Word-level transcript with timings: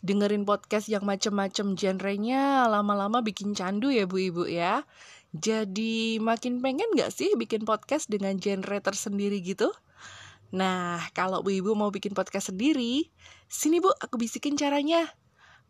dengerin 0.00 0.48
podcast 0.48 0.88
yang 0.88 1.04
macem-macem 1.04 1.76
genrenya 1.76 2.64
lama-lama 2.68 3.20
bikin 3.20 3.52
candu 3.52 3.92
ya 3.92 4.08
bu 4.08 4.16
ibu 4.20 4.44
ya. 4.48 4.84
Jadi 5.30 6.18
makin 6.18 6.58
pengen 6.58 6.90
gak 6.98 7.14
sih 7.14 7.36
bikin 7.38 7.62
podcast 7.62 8.10
dengan 8.10 8.34
genre 8.40 8.82
tersendiri 8.82 9.38
gitu? 9.44 9.70
Nah, 10.50 10.98
kalau 11.14 11.46
bu 11.46 11.54
ibu 11.54 11.76
mau 11.78 11.94
bikin 11.94 12.10
podcast 12.16 12.50
sendiri, 12.50 13.06
sini 13.46 13.78
bu 13.78 13.94
aku 14.02 14.18
bisikin 14.18 14.58
caranya. 14.58 15.06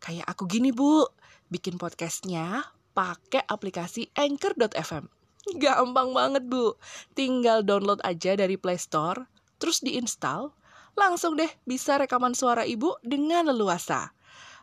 Kayak 0.01 0.25
aku 0.33 0.49
gini 0.49 0.73
bu, 0.73 1.05
bikin 1.53 1.77
podcastnya 1.77 2.65
pakai 2.97 3.45
aplikasi 3.45 4.09
Anchor.fm. 4.17 5.05
Gampang 5.61 6.09
banget 6.13 6.43
bu, 6.49 6.73
tinggal 7.13 7.61
download 7.61 8.01
aja 8.01 8.33
dari 8.33 8.57
Play 8.57 8.81
Store, 8.81 9.29
terus 9.61 9.85
diinstal, 9.85 10.57
langsung 10.97 11.37
deh 11.37 11.49
bisa 11.69 12.01
rekaman 12.01 12.33
suara 12.33 12.65
ibu 12.65 12.97
dengan 13.05 13.49
leluasa. 13.53 14.13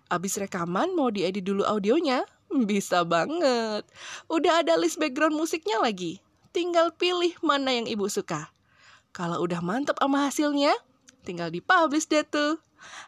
Abis 0.09 0.41
rekaman 0.41 0.97
mau 0.97 1.13
diedit 1.13 1.45
dulu 1.45 1.69
audionya? 1.69 2.25
Bisa 2.49 3.05
banget. 3.05 3.85
Udah 4.33 4.65
ada 4.65 4.81
list 4.81 4.97
background 4.97 5.37
musiknya 5.37 5.77
lagi. 5.85 6.25
Tinggal 6.57 6.97
pilih 6.97 7.37
mana 7.45 7.77
yang 7.77 7.85
ibu 7.85 8.09
suka. 8.09 8.49
Kalau 9.13 9.45
udah 9.45 9.61
mantep 9.61 10.01
sama 10.01 10.29
hasilnya, 10.29 10.73
tinggal 11.29 11.53
dipublish 11.53 12.09
deh 12.09 12.25
tuh. 12.25 12.57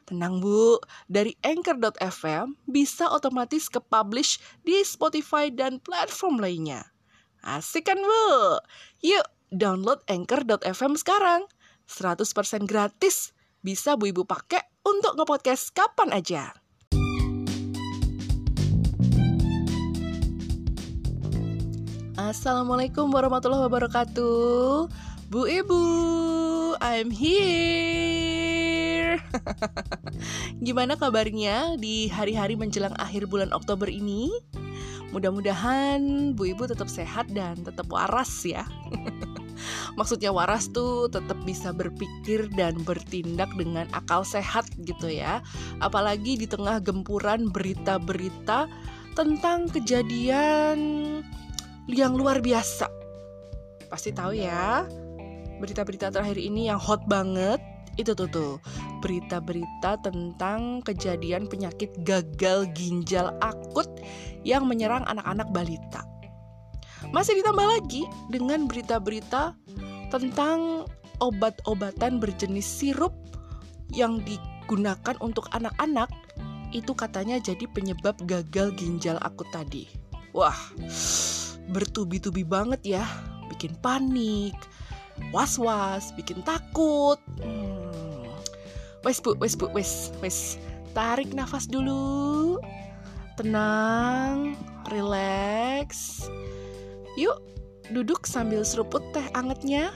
Tenang 0.05 0.45
bu, 0.45 0.77
dari 1.09 1.33
Anchor.fm 1.41 2.59
bisa 2.69 3.09
otomatis 3.09 3.73
ke 3.73 3.81
publish 3.81 4.43
di 4.67 4.77
Spotify 4.85 5.49
dan 5.49 5.81
platform 5.81 6.43
lainnya. 6.43 6.93
Asik 7.41 7.89
kan 7.89 7.97
bu? 7.97 8.61
Yuk, 9.01 9.25
download 9.49 10.05
Anchor.fm 10.05 11.01
sekarang. 11.01 11.49
100% 11.89 12.69
gratis. 12.69 13.33
Bisa 13.65 13.97
bu 13.97 14.13
ibu 14.13 14.29
pakai 14.29 14.61
untuk 14.85 15.17
ngepodcast 15.17 15.73
kapan 15.73 16.13
aja. 16.13 16.60
Assalamualaikum 22.31 23.11
warahmatullahi 23.11 23.67
wabarakatuh. 23.67 24.87
Bu 25.35 25.51
Ibu, 25.51 25.83
I'm 26.79 27.11
here. 27.11 29.19
Gimana 30.63 30.95
kabarnya 30.95 31.75
di 31.75 32.07
hari-hari 32.07 32.55
menjelang 32.55 32.95
akhir 33.03 33.27
bulan 33.27 33.51
Oktober 33.51 33.91
ini? 33.91 34.31
Mudah-mudahan 35.11 36.31
Bu 36.39 36.55
Ibu 36.55 36.71
tetap 36.71 36.87
sehat 36.87 37.35
dan 37.35 37.67
tetap 37.67 37.91
waras 37.91 38.47
ya. 38.47 38.63
Maksudnya 39.99 40.31
waras 40.31 40.71
tuh 40.71 41.11
tetap 41.11 41.43
bisa 41.43 41.75
berpikir 41.75 42.47
dan 42.55 42.79
bertindak 42.87 43.51
dengan 43.59 43.91
akal 43.91 44.23
sehat 44.23 44.71
gitu 44.87 45.11
ya. 45.11 45.43
Apalagi 45.83 46.39
di 46.39 46.47
tengah 46.47 46.79
gempuran 46.79 47.51
berita-berita 47.51 48.71
tentang 49.19 49.67
kejadian 49.67 50.79
yang 51.95 52.15
luar 52.15 52.43
biasa. 52.43 52.87
Pasti 53.91 54.15
tahu 54.15 54.39
ya, 54.39 54.87
berita-berita 55.61 56.09
terakhir 56.15 56.39
ini 56.41 56.71
yang 56.71 56.79
hot 56.81 57.05
banget 57.11 57.61
itu 57.99 58.17
tuh 58.17 58.31
tuh 58.31 58.55
berita-berita 59.05 60.01
tentang 60.01 60.81
kejadian 60.87 61.51
penyakit 61.51 61.93
gagal 62.07 62.65
ginjal 62.73 63.35
akut 63.45 63.89
yang 64.47 64.65
menyerang 64.65 65.05
anak-anak 65.05 65.49
balita. 65.53 66.01
Masih 67.11 67.37
ditambah 67.41 67.67
lagi 67.67 68.05
dengan 68.33 68.69
berita-berita 68.69 69.57
tentang 70.13 70.85
obat-obatan 71.21 72.21
berjenis 72.21 72.69
sirup 72.69 73.13
yang 73.93 74.21
digunakan 74.25 75.17
untuk 75.21 75.49
anak-anak 75.53 76.09
itu 76.71 76.95
katanya 76.95 77.43
jadi 77.43 77.67
penyebab 77.75 78.15
gagal 78.25 78.71
ginjal 78.79 79.19
akut 79.21 79.49
tadi. 79.51 79.91
Wah, 80.31 80.57
bertubi-tubi 81.71 82.43
banget 82.43 82.99
ya, 82.99 83.05
bikin 83.51 83.75
panik, 83.79 84.55
was-was, 85.31 86.11
bikin 86.19 86.43
takut. 86.43 87.19
Hmm. 87.41 88.27
Wes 89.01 89.23
bu, 89.23 89.33
wes 89.41 89.57
bu, 89.57 89.73
wes, 89.73 90.13
wes. 90.21 90.61
Tarik 90.93 91.33
nafas 91.33 91.71
dulu, 91.71 92.59
tenang, 93.39 94.59
relax. 94.91 96.21
Yuk, 97.15 97.39
duduk 97.95 98.27
sambil 98.27 98.67
seruput 98.67 99.01
teh 99.15 99.25
angetnya, 99.33 99.95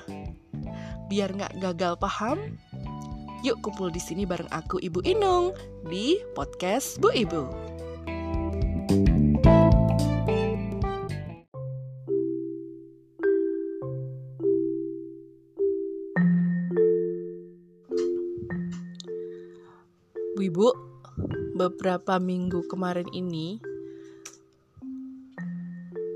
biar 1.11 1.35
nggak 1.35 1.61
gagal 1.61 1.99
paham. 1.99 2.57
Yuk 3.45 3.61
kumpul 3.61 3.93
di 3.93 4.01
sini 4.01 4.25
bareng 4.25 4.49
aku 4.49 4.81
Ibu 4.81 5.05
Inung 5.05 5.53
di 5.85 6.17
podcast 6.33 6.97
Bu 6.97 7.13
Ibu. 7.13 7.74
Ibu, 20.43 20.67
beberapa 21.55 22.19
minggu 22.19 22.67
kemarin 22.67 23.07
ini 23.15 23.63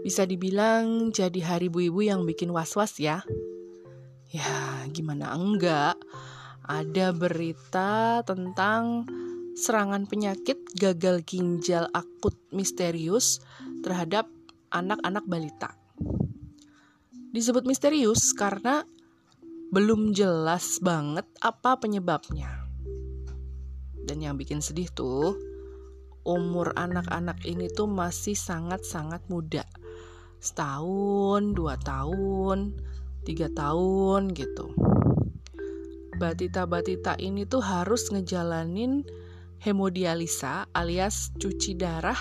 bisa 0.03 0.27
dibilang 0.27 1.15
jadi 1.15 1.39
hari 1.45 1.71
Bu 1.71 1.87
Ibu 1.87 2.01
yang 2.03 2.27
bikin 2.27 2.51
was-was 2.51 2.99
ya. 2.99 3.23
Ya, 4.29 4.85
gimana 4.91 5.33
enggak? 5.33 5.97
Ada 6.69 7.15
berita 7.17 8.21
tentang 8.27 9.09
serangan 9.57 10.05
penyakit 10.05 10.61
gagal 10.77 11.25
ginjal 11.25 11.89
akut 11.95 12.37
misterius 12.53 13.41
terhadap 13.81 14.29
anak-anak 14.69 15.25
balita. 15.25 15.71
Disebut 17.33 17.65
misterius 17.65 18.37
karena 18.37 18.85
belum 19.73 20.13
jelas 20.13 20.81
banget 20.81 21.25
apa 21.41 21.77
penyebabnya. 21.81 22.68
Dan 24.09 24.25
yang 24.25 24.41
bikin 24.41 24.65
sedih 24.65 24.89
tuh, 24.89 25.37
umur 26.25 26.73
anak-anak 26.81 27.45
ini 27.45 27.69
tuh 27.69 27.85
masih 27.85 28.33
sangat-sangat 28.33 29.21
muda. 29.29 29.69
Setahun, 30.41 31.53
dua 31.53 31.77
tahun, 31.77 32.73
tiga 33.29 33.53
tahun 33.53 34.33
gitu. 34.33 34.73
Batita-batita 36.17 37.21
ini 37.21 37.45
tuh 37.45 37.61
harus 37.61 38.09
ngejalanin 38.09 39.05
hemodialisa 39.61 40.67
alias 40.73 41.31
cuci 41.37 41.77
darah 41.77 42.19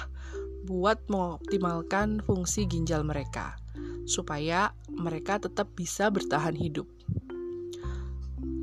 buat 0.67 1.07
mengoptimalkan 1.07 2.19
fungsi 2.27 2.67
ginjal 2.67 3.07
mereka 3.07 3.55
supaya 4.03 4.75
mereka 4.91 5.39
tetap 5.39 5.71
bisa 5.73 6.11
bertahan 6.11 6.53
hidup. 6.55 6.85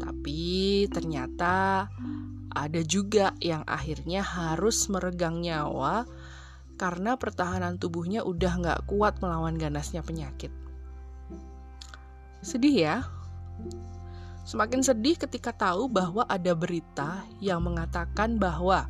Tapi 0.00 0.84
ternyata 0.92 1.88
ada 2.54 2.80
juga 2.86 3.34
yang 3.42 3.66
akhirnya 3.66 4.22
harus 4.22 4.86
meregang 4.86 5.42
nyawa 5.42 6.06
karena 6.74 7.14
pertahanan 7.18 7.78
tubuhnya 7.78 8.22
udah 8.22 8.52
nggak 8.58 8.80
kuat 8.86 9.18
melawan 9.18 9.58
ganasnya 9.58 10.02
penyakit. 10.02 10.50
Sedih 12.42 12.74
ya? 12.74 12.96
Semakin 14.44 14.84
sedih 14.84 15.16
ketika 15.16 15.50
tahu 15.50 15.88
bahwa 15.88 16.28
ada 16.28 16.52
berita 16.52 17.24
yang 17.40 17.64
mengatakan 17.64 18.36
bahwa 18.36 18.84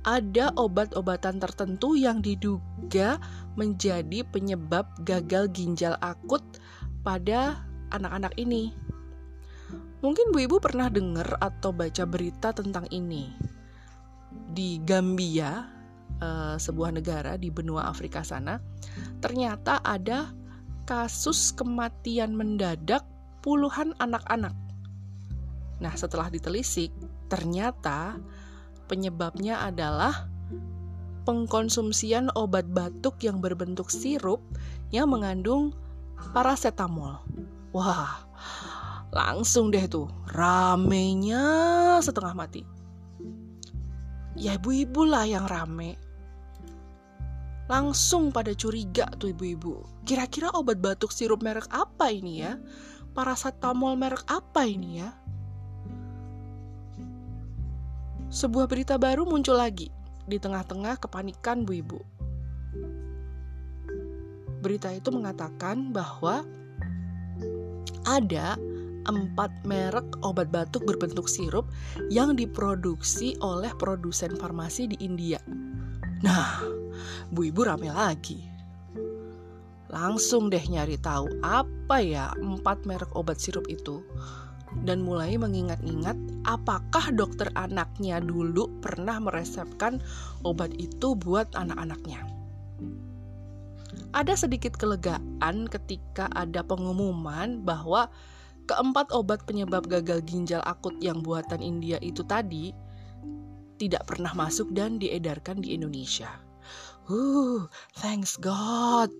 ada 0.00 0.48
obat-obatan 0.56 1.36
tertentu 1.36 1.92
yang 1.92 2.24
diduga 2.24 3.20
menjadi 3.52 4.24
penyebab 4.32 4.88
gagal 5.04 5.52
ginjal 5.52 5.92
akut 6.00 6.40
pada 7.04 7.60
anak-anak 7.92 8.32
ini. 8.40 8.72
Mungkin 10.00 10.32
Bu 10.32 10.48
Ibu 10.48 10.56
pernah 10.64 10.88
dengar 10.88 11.36
atau 11.44 11.76
baca 11.76 12.08
berita 12.08 12.56
tentang 12.56 12.88
ini. 12.88 13.28
Di 14.50 14.80
Gambia, 14.80 15.68
uh, 16.24 16.56
sebuah 16.56 16.96
negara 16.96 17.36
di 17.36 17.52
benua 17.52 17.92
Afrika 17.92 18.24
sana, 18.24 18.56
ternyata 19.20 19.84
ada 19.84 20.32
kasus 20.88 21.52
kematian 21.52 22.32
mendadak 22.32 23.04
puluhan 23.44 23.92
anak-anak. 24.00 24.56
Nah, 25.84 25.94
setelah 25.96 26.32
ditelisik, 26.32 26.92
ternyata 27.28 28.16
penyebabnya 28.88 29.60
adalah 29.64 30.28
pengkonsumsian 31.28 32.32
obat 32.34 32.64
batuk 32.72 33.20
yang 33.20 33.44
berbentuk 33.44 33.92
sirup 33.92 34.40
yang 34.90 35.12
mengandung 35.12 35.76
paracetamol. 36.32 37.20
Wah, 37.70 38.26
Langsung 39.10 39.74
deh 39.74 39.86
tuh, 39.90 40.06
ramenya 40.30 41.42
setengah 41.98 42.34
mati. 42.34 42.62
Ya 44.38 44.54
ibu-ibu 44.54 45.02
lah 45.02 45.26
yang 45.26 45.50
rame. 45.50 45.98
Langsung 47.66 48.30
pada 48.30 48.54
curiga 48.54 49.10
tuh 49.18 49.34
ibu-ibu. 49.34 49.82
Kira-kira 50.06 50.50
obat 50.54 50.78
batuk 50.78 51.10
sirup 51.10 51.42
merek 51.42 51.66
apa 51.70 52.10
ini 52.10 52.42
ya? 52.42 52.58
Paracetamol 53.14 53.98
merek 53.98 54.22
apa 54.30 54.62
ini 54.66 55.02
ya? 55.02 55.10
sebuah 58.30 58.70
berita 58.70 58.94
baru 58.94 59.26
muncul 59.26 59.58
lagi 59.58 59.90
di 60.30 60.38
tengah-tengah 60.38 61.02
kepanikan 61.02 61.66
Bu 61.66 61.82
Ibu. 61.82 62.00
Berita 64.62 64.94
itu 64.94 65.10
mengatakan 65.10 65.90
bahwa 65.90 66.46
ada 68.06 68.54
empat 69.08 69.52
merek 69.64 70.04
obat 70.20 70.52
batuk 70.52 70.84
berbentuk 70.84 71.28
sirup 71.30 71.68
yang 72.12 72.36
diproduksi 72.36 73.38
oleh 73.40 73.72
produsen 73.76 74.36
farmasi 74.36 74.90
di 74.90 74.96
India. 75.00 75.40
Nah, 76.20 76.60
Bu 77.32 77.48
Ibu 77.48 77.64
rame 77.64 77.88
lagi. 77.88 78.44
Langsung 79.90 80.52
deh 80.52 80.62
nyari 80.62 81.00
tahu 81.00 81.26
apa 81.42 81.98
ya 81.98 82.30
empat 82.38 82.86
merek 82.86 83.10
obat 83.18 83.42
sirup 83.42 83.66
itu 83.66 84.04
dan 84.86 85.02
mulai 85.02 85.34
mengingat-ingat 85.34 86.14
apakah 86.46 87.10
dokter 87.10 87.50
anaknya 87.58 88.22
dulu 88.22 88.70
pernah 88.78 89.18
meresepkan 89.18 89.98
obat 90.46 90.70
itu 90.78 91.18
buat 91.18 91.50
anak-anaknya. 91.58 92.22
Ada 94.10 94.46
sedikit 94.46 94.74
kelegaan 94.78 95.66
ketika 95.70 96.30
ada 96.34 96.62
pengumuman 96.62 97.62
bahwa 97.62 98.10
keempat 98.70 99.10
obat 99.10 99.42
penyebab 99.50 99.90
gagal 99.90 100.22
ginjal 100.22 100.62
akut 100.62 100.94
yang 101.02 101.26
buatan 101.26 101.58
India 101.58 101.98
itu 101.98 102.22
tadi 102.22 102.70
tidak 103.82 104.06
pernah 104.06 104.30
masuk 104.38 104.70
dan 104.70 105.02
diedarkan 105.02 105.58
di 105.58 105.74
Indonesia. 105.74 106.30
Uh, 107.10 107.66
thanks 107.98 108.38
God. 108.38 109.10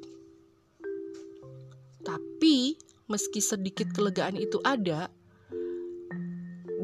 Tapi 2.06 2.78
meski 3.10 3.42
sedikit 3.42 3.90
kelegaan 3.90 4.38
itu 4.38 4.62
ada, 4.62 5.10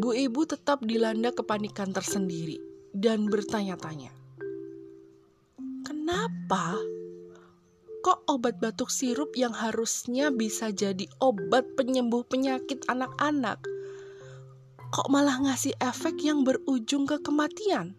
Bu 0.02 0.10
Ibu 0.10 0.50
tetap 0.50 0.82
dilanda 0.82 1.30
kepanikan 1.30 1.94
tersendiri 1.94 2.58
dan 2.90 3.30
bertanya-tanya. 3.30 4.10
Kenapa 5.86 6.74
kok 8.06 8.22
obat 8.30 8.62
batuk 8.62 8.86
sirup 8.86 9.34
yang 9.34 9.50
harusnya 9.50 10.30
bisa 10.30 10.70
jadi 10.70 11.10
obat 11.18 11.66
penyembuh 11.74 12.22
penyakit 12.22 12.86
anak-anak 12.86 13.58
kok 14.94 15.10
malah 15.10 15.42
ngasih 15.42 15.74
efek 15.82 16.22
yang 16.22 16.46
berujung 16.46 17.10
ke 17.10 17.18
kematian? 17.18 17.98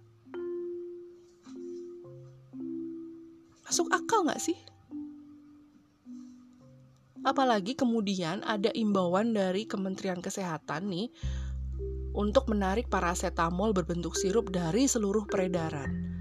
Masuk 3.67 3.91
akal 3.91 4.23
nggak 4.23 4.39
sih? 4.39 4.55
Apalagi 7.27 7.75
kemudian 7.75 8.39
ada 8.47 8.71
imbauan 8.71 9.35
dari 9.35 9.67
Kementerian 9.67 10.23
Kesehatan 10.23 10.87
nih 10.87 11.11
untuk 12.15 12.47
menarik 12.47 12.87
paracetamol 12.87 13.75
berbentuk 13.75 14.15
sirup 14.15 14.47
dari 14.55 14.87
seluruh 14.87 15.27
peredaran 15.27 16.16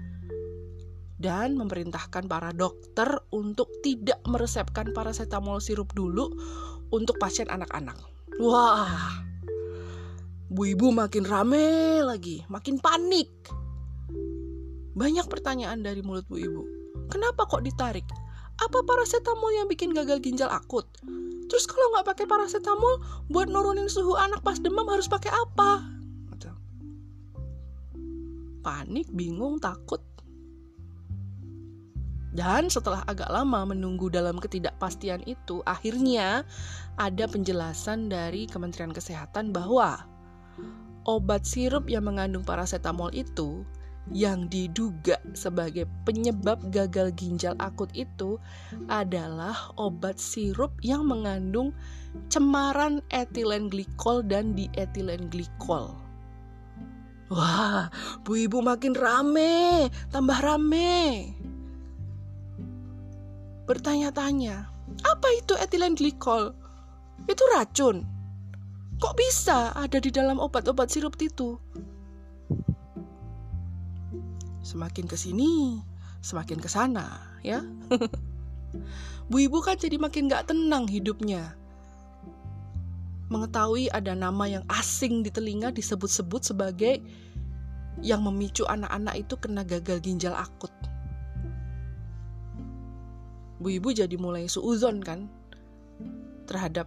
dan 1.17 1.57
memerintahkan 1.57 2.29
para 2.29 2.53
dokter 2.53 3.09
untuk 3.33 3.69
tidak 3.81 4.21
meresepkan 4.29 4.93
paracetamol 4.93 5.57
sirup 5.57 5.89
dulu 5.97 6.29
untuk 6.93 7.17
pasien 7.17 7.49
anak-anak. 7.49 7.97
Wah, 8.37 9.25
bu 10.47 10.61
ibu 10.69 10.93
makin 10.93 11.25
rame 11.25 11.99
lagi, 12.05 12.45
makin 12.47 12.77
panik. 12.77 13.33
Banyak 14.97 15.25
pertanyaan 15.29 15.81
dari 15.81 16.05
mulut 16.05 16.25
bu 16.29 16.37
ibu. 16.37 16.63
Kenapa 17.09 17.49
kok 17.49 17.65
ditarik? 17.65 18.05
Apa 18.57 18.81
paracetamol 18.85 19.53
yang 19.53 19.69
bikin 19.69 19.93
gagal 19.93 20.21
ginjal 20.21 20.49
akut? 20.49 20.85
Terus 21.47 21.65
kalau 21.69 21.93
nggak 21.93 22.13
pakai 22.13 22.25
paracetamol, 22.25 23.01
buat 23.29 23.47
nurunin 23.49 23.87
suhu 23.87 24.17
anak 24.17 24.41
pas 24.41 24.57
demam 24.57 24.85
harus 24.89 25.05
pakai 25.05 25.29
apa? 25.29 25.97
Panik, 28.67 29.07
bingung, 29.15 29.63
takut. 29.63 30.03
Dan 32.35 32.67
setelah 32.67 33.07
agak 33.07 33.31
lama 33.31 33.63
menunggu 33.71 34.11
dalam 34.11 34.37
ketidakpastian 34.37 35.23
itu, 35.23 35.63
akhirnya 35.63 36.43
ada 36.99 37.25
penjelasan 37.25 38.11
dari 38.11 38.45
Kementerian 38.45 38.91
Kesehatan 38.91 39.55
bahwa 39.55 40.03
obat 41.07 41.47
sirup 41.47 41.87
yang 41.87 42.03
mengandung 42.05 42.43
paracetamol 42.43 43.09
itu 43.15 43.63
yang 44.11 44.47
diduga 44.47 45.19
sebagai 45.35 45.83
penyebab 46.07 46.59
gagal 46.71 47.11
ginjal 47.19 47.55
akut 47.59 47.91
itu 47.91 48.39
adalah 48.87 49.75
obat 49.75 50.15
sirup 50.15 50.71
yang 50.79 51.03
mengandung 51.03 51.75
cemaran 52.31 53.03
etilen 53.11 53.67
glikol 53.67 54.23
dan 54.23 54.55
dietilen 54.55 55.27
glikol. 55.27 55.91
Wah, 57.27 57.91
bu 58.23 58.47
ibu 58.47 58.63
makin 58.63 58.95
rame, 58.95 59.91
tambah 60.15 60.39
rame. 60.39 61.35
Bertanya-tanya, 63.67 64.71
apa 65.03 65.27
itu 65.35 65.53
etilen 65.59 65.91
glikol? 65.91 66.55
Itu 67.27 67.43
racun. 67.51 68.07
Kok 68.97 69.13
bisa 69.19 69.75
ada 69.75 69.99
di 69.99 70.07
dalam 70.07 70.39
obat-obat 70.39 70.87
sirup 70.87 71.19
itu? 71.19 71.59
Semakin 74.63 75.05
ke 75.05 75.19
sini, 75.19 75.83
semakin 76.23 76.63
ke 76.63 76.71
sana, 76.71 77.19
ya. 77.43 77.59
Bu 79.29 79.43
ibu 79.43 79.59
kan 79.59 79.75
jadi 79.75 79.99
makin 79.99 80.31
gak 80.31 80.47
tenang 80.47 80.87
hidupnya. 80.87 81.51
Mengetahui 83.27 83.91
ada 83.91 84.15
nama 84.15 84.47
yang 84.47 84.63
asing 84.71 85.19
di 85.19 85.27
telinga 85.27 85.75
disebut-sebut 85.75 86.47
sebagai 86.47 87.03
yang 87.99 88.23
memicu 88.23 88.63
anak-anak 88.63 89.27
itu 89.27 89.35
kena 89.35 89.67
gagal 89.67 89.99
ginjal 89.99 90.31
akut. 90.31 90.71
Bu 93.57 93.73
ibu 93.73 93.89
jadi 93.89 94.13
mulai 94.17 94.45
suuzon 94.45 95.01
kan 95.01 95.25
terhadap 96.45 96.85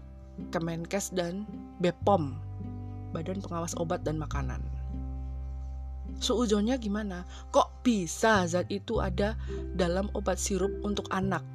Kemenkes 0.55 1.13
dan 1.13 1.45
BPOM, 1.83 2.39
Badan 3.13 3.43
Pengawas 3.45 3.77
Obat 3.77 4.07
dan 4.07 4.17
Makanan 4.17 4.81
suujonnya 6.19 6.77
gimana? 6.77 7.23
Kok 7.55 7.87
bisa 7.87 8.45
zat 8.51 8.67
itu 8.69 8.99
ada 8.99 9.39
dalam 9.79 10.11
obat 10.13 10.37
sirup 10.37 10.71
untuk 10.83 11.07
anak? 11.15 11.47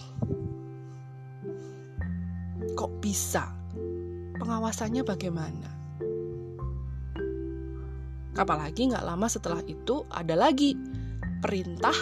Kok 2.80 2.92
bisa? 3.04 3.52
Pengawasannya 4.36 5.04
bagaimana? 5.04 5.70
Apalagi 8.36 8.92
nggak 8.92 9.08
lama 9.08 9.28
setelah 9.32 9.64
itu 9.64 10.04
ada 10.12 10.36
lagi 10.36 10.76
perintah 11.40 11.96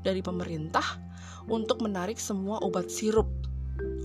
dari 0.00 0.24
pemerintah 0.24 1.07
untuk 1.48 1.80
menarik 1.82 2.20
semua 2.20 2.60
obat 2.60 2.92
sirup. 2.92 3.28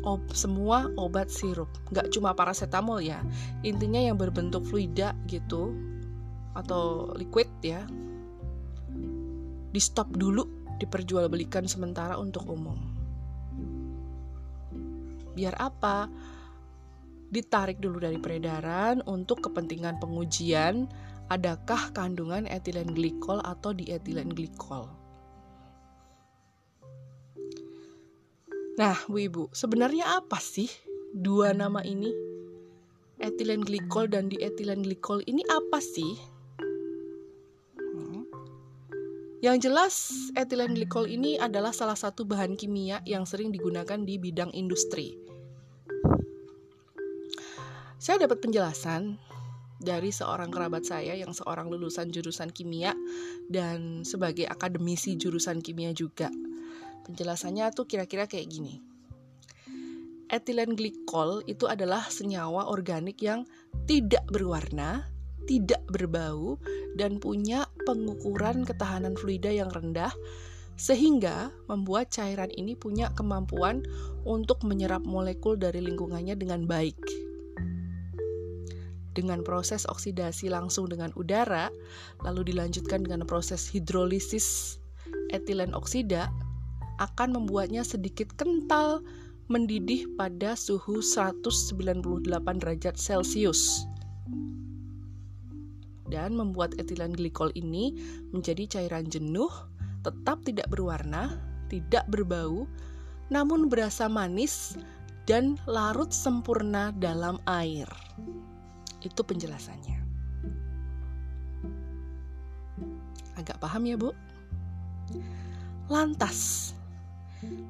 Ob, 0.04 0.20
semua 0.36 0.92
obat 1.00 1.32
sirup. 1.32 1.72
Nggak 1.92 2.12
cuma 2.12 2.36
paracetamol 2.36 3.00
ya. 3.00 3.24
Intinya 3.64 4.00
yang 4.00 4.20
berbentuk 4.20 4.68
fluida 4.68 5.16
gitu 5.28 5.72
atau 6.54 7.14
liquid 7.18 7.50
ya 7.66 7.82
di 9.74 9.82
stop 9.82 10.14
dulu 10.14 10.46
diperjualbelikan 10.78 11.66
sementara 11.66 12.14
untuk 12.22 12.46
umum. 12.46 12.78
Biar 15.34 15.58
apa? 15.58 16.06
Ditarik 17.34 17.82
dulu 17.82 17.98
dari 17.98 18.22
peredaran 18.22 19.02
untuk 19.10 19.50
kepentingan 19.50 19.98
pengujian 19.98 20.86
adakah 21.34 21.90
kandungan 21.98 22.46
etilen 22.46 22.94
glikol 22.94 23.42
atau 23.42 23.74
dietilen 23.74 24.30
glikol. 24.30 24.86
Nah, 28.74 28.98
Bu 29.06 29.22
Ibu, 29.22 29.54
sebenarnya 29.54 30.18
apa 30.18 30.42
sih 30.42 30.66
dua 31.14 31.54
nama 31.54 31.86
ini? 31.86 32.10
Etilen 33.22 33.62
glikol 33.62 34.10
dan 34.10 34.34
dietilen 34.34 34.82
glikol 34.82 35.22
ini 35.30 35.46
apa 35.46 35.78
sih? 35.78 36.18
Yang 39.44 39.58
jelas, 39.68 39.96
etilen 40.40 40.72
glikol 40.72 41.04
ini 41.04 41.36
adalah 41.36 41.76
salah 41.76 42.00
satu 42.00 42.24
bahan 42.24 42.56
kimia 42.56 43.04
yang 43.04 43.28
sering 43.28 43.52
digunakan 43.52 44.00
di 44.00 44.16
bidang 44.16 44.56
industri. 44.56 45.20
Saya 48.00 48.24
dapat 48.24 48.40
penjelasan 48.40 49.20
dari 49.84 50.16
seorang 50.16 50.48
kerabat 50.48 50.88
saya 50.88 51.12
yang 51.12 51.36
seorang 51.36 51.68
lulusan 51.68 52.08
jurusan 52.08 52.56
kimia 52.56 52.96
dan 53.52 54.08
sebagai 54.08 54.48
akademisi 54.48 55.20
jurusan 55.20 55.60
kimia 55.60 55.92
juga. 55.92 56.32
Penjelasannya 57.04 57.72
tuh 57.76 57.86
kira-kira 57.88 58.28
kayak 58.28 58.48
gini. 58.48 58.80
Etilen 60.32 60.74
glikol 60.74 61.46
itu 61.46 61.70
adalah 61.70 62.10
senyawa 62.10 62.72
organik 62.72 63.22
yang 63.22 63.46
tidak 63.86 64.26
berwarna, 64.32 65.06
tidak 65.46 65.84
berbau, 65.92 66.58
dan 66.98 67.22
punya 67.22 67.70
pengukuran 67.86 68.66
ketahanan 68.66 69.14
fluida 69.14 69.52
yang 69.54 69.70
rendah, 69.70 70.10
sehingga 70.74 71.54
membuat 71.70 72.10
cairan 72.10 72.50
ini 72.56 72.74
punya 72.74 73.14
kemampuan 73.14 73.86
untuk 74.26 74.66
menyerap 74.66 75.06
molekul 75.06 75.54
dari 75.54 75.84
lingkungannya 75.86 76.34
dengan 76.34 76.66
baik. 76.66 76.98
dengan 79.14 79.46
proses 79.46 79.86
oksidasi 79.86 80.50
langsung 80.50 80.90
dengan 80.90 81.14
udara, 81.14 81.70
lalu 82.26 82.50
dilanjutkan 82.50 83.06
dengan 83.06 83.24
proses 83.30 83.70
hidrolisis 83.70 84.78
etilen 85.30 85.74
oksida, 85.74 86.30
akan 87.04 87.44
membuatnya 87.44 87.84
sedikit 87.84 88.32
kental 88.40 89.04
mendidih 89.52 90.08
pada 90.16 90.56
suhu 90.56 91.04
198 91.04 92.24
derajat 92.64 92.96
Celcius 92.96 93.84
dan 96.14 96.38
membuat 96.38 96.78
etilen 96.78 97.10
glikol 97.10 97.50
ini 97.58 97.98
menjadi 98.30 98.78
cairan 98.78 99.10
jenuh, 99.10 99.50
tetap 100.06 100.46
tidak 100.46 100.70
berwarna, 100.70 101.42
tidak 101.74 102.06
berbau, 102.06 102.70
namun 103.34 103.66
berasa 103.66 104.06
manis 104.06 104.78
dan 105.26 105.58
larut 105.66 106.14
sempurna 106.14 106.94
dalam 107.02 107.42
air. 107.50 107.90
Itu 109.02 109.26
penjelasannya. 109.26 110.06
Agak 113.34 113.58
paham 113.58 113.90
ya, 113.90 113.98
Bu? 113.98 114.14
Lantas, 115.90 116.72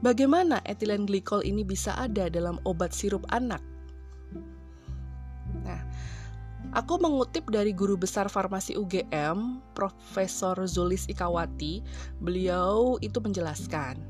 bagaimana 0.01 0.59
etilen 0.67 1.05
glikol 1.07 1.41
ini 1.45 1.61
bisa 1.65 1.95
ada 1.97 2.27
dalam 2.27 2.59
obat 2.67 2.91
sirup 2.91 3.23
anak? 3.31 3.61
Nah, 5.63 5.81
Aku 6.73 6.97
mengutip 6.97 7.53
dari 7.53 7.69
guru 7.69 7.93
besar 7.93 8.25
farmasi 8.33 8.73
UGM, 8.73 9.61
Profesor 9.77 10.57
Zulis 10.65 11.05
Ikawati. 11.05 11.85
Beliau 12.17 12.97
itu 12.97 13.21
menjelaskan 13.21 14.01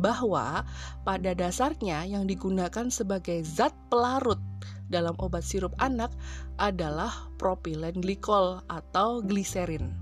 bahwa 0.00 0.64
pada 1.04 1.36
dasarnya 1.36 2.08
yang 2.08 2.24
digunakan 2.24 2.88
sebagai 2.88 3.44
zat 3.44 3.76
pelarut 3.92 4.40
dalam 4.88 5.12
obat 5.20 5.44
sirup 5.44 5.76
anak 5.76 6.08
adalah 6.56 7.28
propilen 7.36 8.00
glikol 8.00 8.64
atau 8.72 9.20
gliserin. 9.20 9.92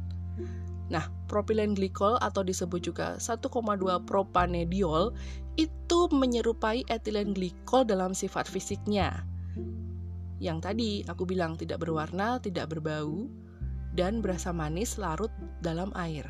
Nah, 0.88 1.04
propilen 1.28 1.76
glikol 1.76 2.16
atau 2.25 2.40
disebut 2.40 2.80
juga 2.80 3.21
1,2 3.21 3.45
propanediol 4.09 5.12
itu 5.61 5.99
menyerupai 6.09 6.87
etilen 6.88 7.37
glikol 7.37 7.85
dalam 7.85 8.16
sifat 8.16 8.49
fisiknya 8.49 9.28
yang 10.38 10.62
tadi 10.62 11.02
aku 11.07 11.26
bilang 11.26 11.59
tidak 11.59 11.83
berwarna, 11.83 12.38
tidak 12.38 12.71
berbau, 12.71 13.26
dan 13.99 14.23
berasa 14.23 14.54
manis 14.54 14.95
larut 14.97 15.30
dalam 15.62 15.90
air. 15.99 16.25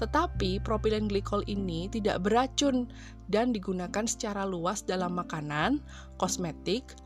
Tetapi 0.00 0.64
propilen 0.64 1.06
glikol 1.06 1.44
ini 1.46 1.86
tidak 1.92 2.24
beracun 2.24 2.88
dan 3.28 3.52
digunakan 3.52 4.08
secara 4.08 4.48
luas 4.48 4.80
dalam 4.82 5.14
makanan, 5.14 5.78
kosmetik, 6.16 6.96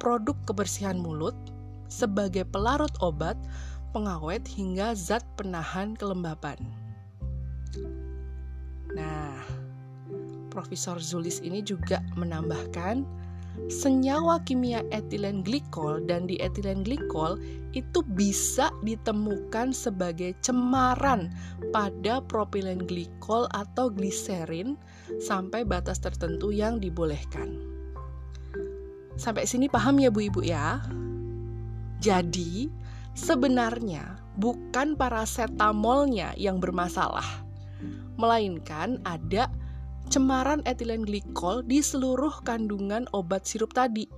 produk 0.00 0.34
kebersihan 0.48 0.96
mulut, 0.96 1.36
sebagai 1.92 2.48
pelarut 2.48 2.92
obat, 3.04 3.36
pengawet 3.92 4.42
hingga 4.48 4.96
zat 4.96 5.22
penahan 5.36 5.94
kelembapan. 5.94 6.56
Nah, 8.92 9.36
Profesor 10.52 11.00
Zulis 11.00 11.40
ini 11.40 11.64
juga 11.64 12.04
menambahkan 12.16 13.04
senyawa 13.68 14.40
kimia 14.48 14.80
etilen 14.92 15.44
glikol 15.44 16.00
dan 16.08 16.24
di 16.24 16.40
etilen 16.40 16.84
glikol 16.84 17.36
itu 17.76 18.00
bisa 18.16 18.72
ditemukan 18.84 19.72
sebagai 19.76 20.32
cemaran 20.40 21.32
pada 21.72 22.20
propilen 22.24 22.84
glikol 22.84 23.48
atau 23.52 23.92
gliserin 23.92 24.76
sampai 25.20 25.64
batas 25.64 26.00
tertentu 26.00 26.48
yang 26.52 26.80
dibolehkan. 26.80 27.60
Sampai 29.20 29.44
sini 29.44 29.68
paham 29.68 30.00
ya 30.00 30.08
Bu 30.08 30.24
Ibu 30.32 30.40
ya? 30.44 30.80
Jadi, 32.02 32.66
sebenarnya 33.12 34.20
bukan 34.40 34.96
paracetamolnya 34.96 36.32
yang 36.40 36.58
bermasalah, 36.58 37.44
melainkan 38.16 39.00
ada 39.04 39.48
cemaran 40.08 40.60
etilen 40.68 41.04
glikol 41.04 41.64
di 41.64 41.80
seluruh 41.80 42.44
kandungan 42.44 43.08
obat 43.16 43.48
sirup 43.48 43.72
tadi. 43.72 44.08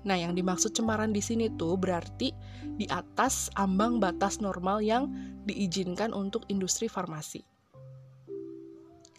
Nah, 0.00 0.16
yang 0.16 0.32
dimaksud 0.32 0.72
cemaran 0.72 1.12
di 1.12 1.20
sini 1.20 1.52
tuh 1.60 1.76
berarti 1.76 2.32
di 2.80 2.88
atas 2.88 3.52
ambang 3.60 4.00
batas 4.00 4.40
normal 4.40 4.80
yang 4.80 5.12
diizinkan 5.44 6.16
untuk 6.16 6.48
industri 6.48 6.88
farmasi. 6.88 7.44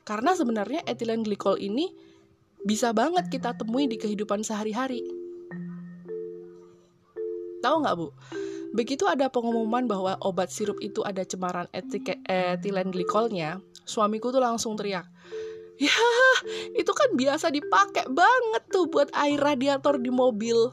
Karena 0.01 0.33
sebenarnya 0.33 0.81
etilen 0.89 1.21
glikol 1.21 1.61
ini 1.61 1.93
bisa 2.65 2.89
banget 2.91 3.29
kita 3.29 3.53
temui 3.53 3.85
di 3.85 4.01
kehidupan 4.01 4.41
sehari-hari. 4.41 5.20
Tahu 7.61 7.75
nggak, 7.85 7.95
Bu? 7.97 8.09
Begitu 8.75 9.05
ada 9.07 9.27
pengumuman 9.27 9.85
bahwa 9.85 10.17
obat 10.25 10.49
sirup 10.49 10.79
itu 10.81 11.05
ada 11.05 11.21
cemaran 11.27 11.67
etilen 12.25 12.89
glikolnya, 12.89 13.59
suamiku 13.83 14.31
tuh 14.31 14.39
langsung 14.39 14.79
teriak, 14.79 15.05
Ya, 15.81 15.97
itu 16.77 16.93
kan 16.93 17.17
biasa 17.17 17.49
dipakai 17.49 18.05
banget 18.05 18.63
tuh 18.69 18.85
buat 18.85 19.09
air 19.17 19.41
radiator 19.41 19.97
di 19.97 20.13
mobil. 20.13 20.69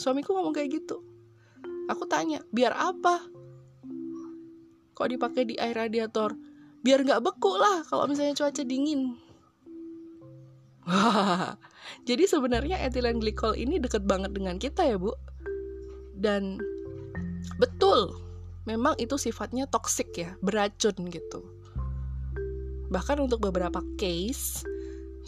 Suamiku 0.00 0.32
ngomong 0.32 0.56
kayak 0.56 0.72
gitu. 0.72 1.04
Aku 1.92 2.08
tanya, 2.08 2.40
biar 2.48 2.72
apa? 2.72 3.28
Kok 4.96 5.04
dipakai 5.04 5.52
di 5.52 5.60
air 5.60 5.76
radiator? 5.76 6.32
Biar 6.80 7.04
nggak 7.04 7.20
beku 7.20 7.60
lah 7.60 7.84
kalau 7.84 8.08
misalnya 8.08 8.32
cuaca 8.32 8.64
dingin. 8.64 9.20
Wah, 10.88 11.60
jadi 12.04 12.24
sebenarnya 12.28 12.80
etilen 12.82 13.20
glikol 13.20 13.52
ini 13.52 13.76
deket 13.78 14.04
banget 14.04 14.32
dengan 14.34 14.56
kita 14.56 14.84
ya 14.84 14.96
bu. 14.96 15.12
Dan 16.18 16.58
betul, 17.62 18.16
memang 18.66 18.98
itu 18.98 19.14
sifatnya 19.16 19.70
toksik 19.70 20.10
ya, 20.18 20.34
beracun 20.42 21.08
gitu. 21.08 21.40
Bahkan 22.88 23.20
untuk 23.20 23.44
beberapa 23.44 23.84
case, 24.00 24.64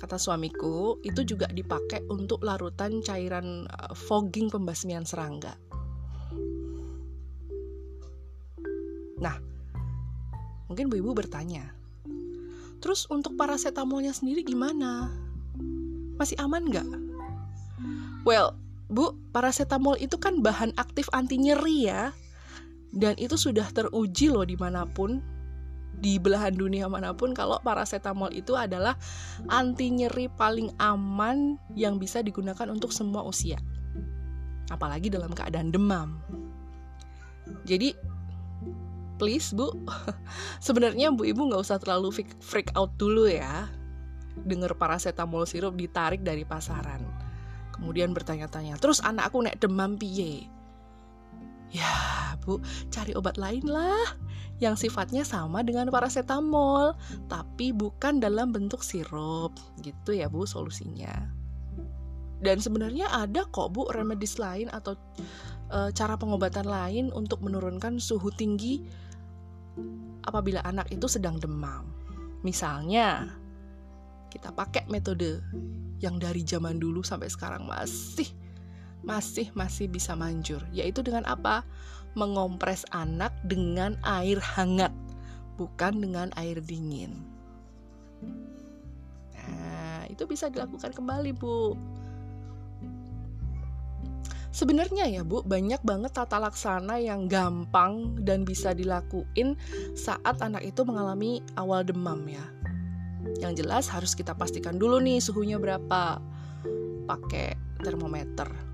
kata 0.00 0.16
suamiku, 0.16 0.96
itu 1.04 1.22
juga 1.22 1.46
dipakai 1.52 2.04
untuk 2.08 2.40
larutan 2.40 3.04
cairan 3.04 3.68
uh, 3.68 3.92
fogging 3.92 4.48
pembasmian 4.48 5.04
serangga. 5.04 5.54
Nah, 9.20 9.36
mungkin 10.72 10.88
Bu 10.88 11.04
Ibu 11.04 11.12
bertanya, 11.12 11.68
terus 12.80 13.04
untuk 13.12 13.36
paracetamolnya 13.36 14.16
sendiri 14.16 14.40
gimana? 14.40 15.12
Masih 16.20 16.36
aman 16.36 16.68
nggak? 16.68 16.84
Well, 18.28 18.52
Bu, 18.92 19.16
paracetamol 19.32 19.96
itu 19.96 20.20
kan 20.20 20.44
bahan 20.44 20.76
aktif 20.76 21.08
anti 21.16 21.40
nyeri 21.40 21.88
ya. 21.88 22.12
Dan 22.92 23.16
itu 23.16 23.40
sudah 23.40 23.64
teruji 23.72 24.28
loh 24.28 24.44
di 24.44 24.58
mana 24.58 24.84
pun 24.84 25.22
di 26.00 26.16
belahan 26.16 26.56
dunia 26.56 26.88
mana 26.88 27.12
pun 27.12 27.36
kalau 27.36 27.60
paracetamol 27.60 28.32
itu 28.32 28.56
adalah 28.56 28.96
anti 29.52 29.92
nyeri 29.92 30.26
paling 30.32 30.72
aman 30.80 31.60
yang 31.78 32.02
bisa 32.02 32.20
digunakan 32.20 32.66
untuk 32.68 32.90
semua 32.90 33.24
usia. 33.24 33.56
Apalagi 34.68 35.08
dalam 35.08 35.30
keadaan 35.32 35.72
demam. 35.72 36.20
Jadi 37.64 37.94
please 39.22 39.54
Bu, 39.54 39.70
sebenarnya 40.66 41.14
Bu 41.14 41.30
Ibu 41.30 41.52
nggak 41.52 41.62
usah 41.62 41.78
terlalu 41.78 42.10
freak 42.42 42.74
out 42.74 42.90
dulu 42.98 43.30
ya. 43.30 43.70
Dengar 44.44 44.76
paracetamol 44.76 45.44
sirup 45.44 45.76
ditarik 45.76 46.24
dari 46.24 46.44
pasaran. 46.44 47.04
Kemudian 47.74 48.12
bertanya-tanya, 48.12 48.76
terus 48.76 49.00
anak 49.00 49.32
aku 49.32 49.40
nek 49.40 49.56
demam 49.56 49.96
piye? 49.96 50.44
Ya, 51.70 52.34
Bu, 52.42 52.58
cari 52.90 53.14
obat 53.14 53.38
lain 53.38 53.62
lah 53.62 54.18
yang 54.60 54.76
sifatnya 54.76 55.24
sama 55.24 55.64
dengan 55.64 55.88
paracetamol, 55.88 56.98
tapi 57.30 57.72
bukan 57.72 58.20
dalam 58.20 58.52
bentuk 58.52 58.84
sirup. 58.84 59.56
Gitu 59.80 60.18
ya, 60.18 60.28
Bu, 60.28 60.44
solusinya. 60.44 61.14
Dan 62.40 62.60
sebenarnya 62.60 63.08
ada 63.08 63.46
kok, 63.48 63.72
Bu, 63.72 63.88
remedis 63.88 64.36
lain 64.36 64.68
atau 64.68 64.98
e, 65.70 65.94
cara 65.94 66.18
pengobatan 66.18 66.66
lain 66.68 67.14
untuk 67.14 67.40
menurunkan 67.40 67.96
suhu 67.96 68.28
tinggi 68.34 68.84
apabila 70.26 70.60
anak 70.66 70.90
itu 70.92 71.06
sedang 71.06 71.40
demam. 71.40 71.88
Misalnya, 72.44 73.39
kita 74.30 74.54
pakai 74.54 74.86
metode 74.86 75.42
yang 76.00 76.16
dari 76.16 76.40
zaman 76.46 76.78
dulu 76.78 77.02
sampai 77.02 77.28
sekarang 77.28 77.66
masih 77.66 78.30
masih 79.02 79.50
masih 79.52 79.90
bisa 79.90 80.16
manjur. 80.16 80.62
Yaitu 80.72 81.04
dengan 81.04 81.26
apa? 81.28 81.66
Mengompres 82.14 82.86
anak 82.90 83.34
dengan 83.46 83.98
air 84.02 84.40
hangat 84.40 84.94
bukan 85.60 86.00
dengan 86.00 86.28
air 86.40 86.58
dingin. 86.64 87.20
Nah 89.36 90.08
itu 90.08 90.24
bisa 90.24 90.48
dilakukan 90.48 90.96
kembali 90.96 91.36
bu. 91.36 91.76
Sebenarnya 94.50 95.06
ya 95.06 95.22
Bu, 95.22 95.46
banyak 95.46 95.78
banget 95.86 96.10
tata 96.10 96.42
laksana 96.42 96.98
yang 96.98 97.30
gampang 97.30 98.18
dan 98.26 98.42
bisa 98.42 98.74
dilakuin 98.74 99.54
saat 99.94 100.42
anak 100.42 100.66
itu 100.66 100.82
mengalami 100.82 101.38
awal 101.54 101.86
demam 101.86 102.18
ya. 102.26 102.42
Yang 103.38 103.62
jelas 103.62 103.86
harus 103.94 104.18
kita 104.18 104.34
pastikan 104.34 104.74
dulu 104.80 104.98
nih 104.98 105.22
suhunya 105.22 105.62
berapa. 105.62 106.18
Pakai 107.06 107.54
termometer 107.78 108.70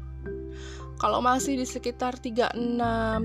kalau 0.97 1.21
masih 1.21 1.61
di 1.61 1.69
sekitar 1.69 2.17
36, 2.17 2.57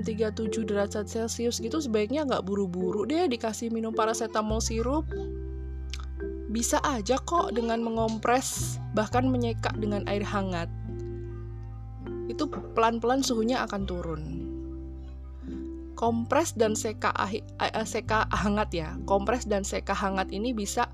37 0.03 0.67
derajat 0.67 1.07
Celcius 1.07 1.63
gitu 1.63 1.79
sebaiknya 1.79 2.27
nggak 2.27 2.43
buru-buru 2.43 3.07
deh 3.07 3.31
dikasih 3.31 3.71
minum 3.71 3.95
paracetamol 3.95 4.59
sirup. 4.59 5.07
Bisa 6.51 6.83
aja 6.83 7.15
kok 7.15 7.55
dengan 7.55 7.79
mengompres, 7.79 8.75
bahkan 8.91 9.23
menyeka 9.23 9.71
dengan 9.79 10.03
air 10.11 10.19
hangat. 10.19 10.67
Itu 12.27 12.51
pelan-pelan 12.75 13.23
suhunya 13.23 13.63
akan 13.63 13.81
turun. 13.87 14.21
Kompres 16.01 16.57
dan 16.57 16.73
seka, 16.73 17.13
ahi, 17.13 17.45
eh, 17.61 17.85
seka 17.85 18.25
hangat 18.33 18.73
ya. 18.73 18.97
Kompres 19.05 19.45
dan 19.45 19.61
seka 19.61 19.93
hangat 19.93 20.33
ini 20.33 20.49
bisa 20.49 20.89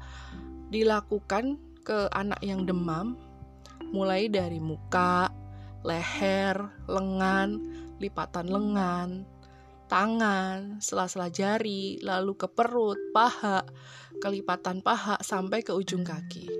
dilakukan 0.67 1.55
ke 1.87 2.11
anak 2.11 2.43
yang 2.43 2.67
demam 2.67 3.15
mulai 3.95 4.27
dari 4.27 4.59
muka, 4.59 5.31
leher, 5.87 6.59
lengan, 6.91 7.63
lipatan 8.03 8.51
lengan, 8.51 9.09
tangan, 9.87 10.83
sela-sela 10.83 11.31
jari, 11.31 12.03
lalu 12.03 12.35
ke 12.35 12.51
perut, 12.51 12.99
paha, 13.15 13.63
kelipatan 14.19 14.83
paha 14.83 15.15
sampai 15.23 15.63
ke 15.63 15.71
ujung 15.71 16.03
kaki. 16.03 16.51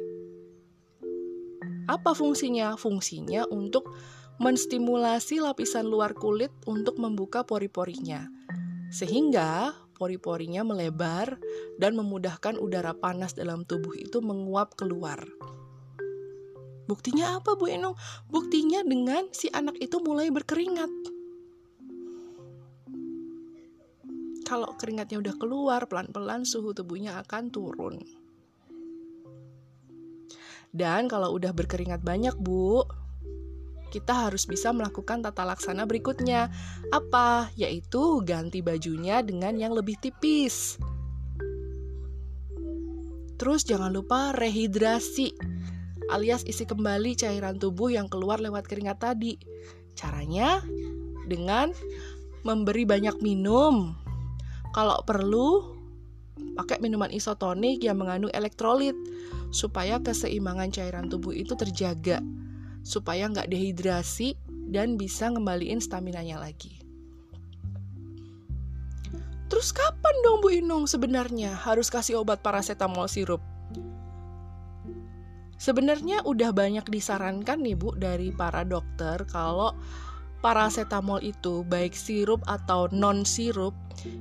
Apa 1.87 2.11
fungsinya? 2.11 2.75
Fungsinya 2.75 3.47
untuk 3.47 3.95
menstimulasi 4.37 5.41
lapisan 5.41 5.89
luar 5.89 6.13
kulit 6.13 6.53
untuk 6.69 7.01
membuka 7.01 7.41
pori-porinya. 7.41 8.29
Sehingga 8.93 9.73
pori-porinya 9.97 10.61
melebar 10.61 11.41
dan 11.81 11.97
memudahkan 11.97 12.61
udara 12.61 12.93
panas 12.93 13.33
dalam 13.33 13.65
tubuh 13.65 13.97
itu 13.97 14.21
menguap 14.21 14.77
keluar. 14.77 15.25
Buktinya 16.87 17.35
apa 17.41 17.59
Bu 17.59 17.67
Enung? 17.67 17.99
Buktinya 18.31 18.79
dengan 18.85 19.27
si 19.35 19.51
anak 19.51 19.75
itu 19.83 19.99
mulai 19.99 20.31
berkeringat. 20.31 21.17
Kalau 24.47 24.71
keringatnya 24.79 25.19
udah 25.19 25.35
keluar, 25.35 25.83
pelan-pelan 25.91 26.47
suhu 26.47 26.71
tubuhnya 26.71 27.19
akan 27.19 27.51
turun. 27.51 27.99
Dan 30.71 31.11
kalau 31.11 31.35
udah 31.35 31.51
berkeringat 31.51 31.99
banyak, 31.99 32.39
Bu, 32.39 32.87
kita 33.89 34.27
harus 34.27 34.45
bisa 34.45 34.71
melakukan 34.75 35.23
tata 35.23 35.47
laksana 35.47 35.87
berikutnya. 35.87 36.51
Apa? 36.91 37.51
Yaitu 37.55 38.21
ganti 38.23 38.59
bajunya 38.59 39.23
dengan 39.23 39.55
yang 39.55 39.73
lebih 39.73 39.95
tipis. 39.99 40.77
Terus 43.37 43.61
jangan 43.63 43.93
lupa 43.93 44.33
rehidrasi 44.33 45.57
alias 46.07 46.47
isi 46.47 46.63
kembali 46.63 47.19
cairan 47.19 47.59
tubuh 47.59 47.91
yang 47.91 48.07
keluar 48.07 48.39
lewat 48.39 48.65
keringat 48.65 49.03
tadi. 49.03 49.35
Caranya 49.93 50.63
dengan 51.27 51.75
memberi 52.47 52.87
banyak 52.87 53.19
minum. 53.19 53.91
Kalau 54.71 55.03
perlu, 55.03 55.75
pakai 56.55 56.79
minuman 56.79 57.11
isotonik 57.11 57.83
yang 57.83 57.99
mengandung 57.99 58.31
elektrolit 58.31 58.95
supaya 59.49 59.99
keseimbangan 59.99 60.69
cairan 60.71 61.07
tubuh 61.11 61.33
itu 61.33 61.57
terjaga, 61.57 62.21
supaya 62.87 63.27
nggak 63.27 63.51
dehidrasi 63.51 64.39
dan 64.71 64.95
bisa 64.95 65.27
ngembaliin 65.27 65.83
stamina-nya 65.83 66.39
lagi. 66.39 66.79
Terus 69.51 69.75
kapan 69.75 70.15
dong 70.23 70.39
Bu 70.39 70.55
Inung 70.55 70.87
sebenarnya 70.87 71.55
harus 71.55 71.91
kasih 71.91 72.23
obat 72.23 72.39
paracetamol 72.39 73.11
sirup? 73.11 73.43
Sebenarnya 75.57 76.23
udah 76.23 76.53
banyak 76.55 76.87
disarankan 76.87 77.59
nih 77.59 77.75
Bu 77.75 77.95
dari 77.99 78.31
para 78.31 78.63
dokter 78.63 79.23
kalau 79.27 79.75
paracetamol 80.45 81.19
itu 81.25 81.65
baik 81.65 81.97
sirup 81.97 82.45
atau 82.45 82.85
non 82.93 83.25
sirup 83.25 83.73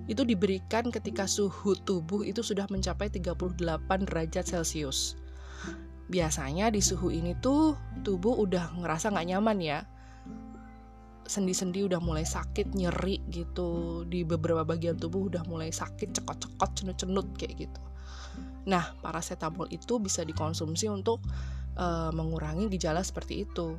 itu 0.09 0.25
diberikan 0.25 0.89
ketika 0.89 1.29
suhu 1.29 1.77
tubuh 1.85 2.25
itu 2.25 2.41
sudah 2.41 2.65
mencapai 2.73 3.13
38 3.13 3.37
derajat 4.09 4.45
Celcius. 4.49 5.26
Biasanya 6.07 6.71
di 6.71 6.79
suhu 6.79 7.11
ini 7.11 7.35
tuh 7.39 7.75
tubuh 8.07 8.39
udah 8.39 8.79
ngerasa 8.79 9.11
nggak 9.11 9.29
nyaman 9.35 9.59
ya. 9.59 9.79
Sendi-sendi 11.27 11.83
udah 11.83 11.99
mulai 11.99 12.23
sakit, 12.23 12.79
nyeri 12.79 13.19
gitu. 13.35 14.03
Di 14.07 14.23
beberapa 14.23 14.63
bagian 14.63 14.95
tubuh 14.95 15.27
udah 15.27 15.43
mulai 15.51 15.75
sakit, 15.75 16.15
cekot-cekot, 16.15 16.71
cenut-cenut 16.79 17.27
kayak 17.35 17.67
gitu. 17.67 17.83
Nah, 18.67 18.95
paracetamol 19.03 19.67
itu 19.75 19.99
bisa 19.99 20.23
dikonsumsi 20.23 20.87
untuk 20.87 21.23
uh, 21.75 22.15
mengurangi 22.15 22.71
gejala 22.71 23.03
seperti 23.03 23.43
itu. 23.43 23.75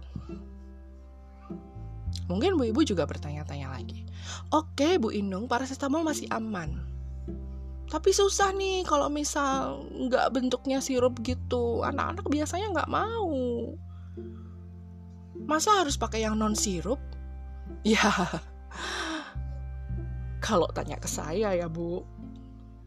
Mungkin 2.27 2.59
Bu 2.59 2.67
Ibu 2.67 2.83
juga 2.83 3.07
bertanya-tanya 3.07 3.71
lagi. 3.71 4.03
Oke, 4.51 4.99
Bu 4.99 5.15
Inung, 5.15 5.47
paracetamol 5.47 6.03
masih 6.03 6.27
aman. 6.27 6.96
Tapi 7.87 8.11
susah 8.11 8.51
nih 8.51 8.83
kalau 8.83 9.07
misal 9.07 9.87
nggak 9.95 10.35
bentuknya 10.35 10.83
sirup 10.83 11.19
gitu. 11.23 11.83
Anak-anak 11.87 12.27
biasanya 12.27 12.67
nggak 12.75 12.91
mau. 12.91 13.31
Masa 15.47 15.79
harus 15.83 15.95
pakai 15.95 16.27
yang 16.27 16.35
non 16.35 16.55
sirup? 16.55 16.99
Ya, 17.87 18.11
kalau 20.39 20.67
tanya 20.71 20.99
ke 20.99 21.07
saya 21.07 21.51
ya 21.55 21.67
Bu, 21.67 22.03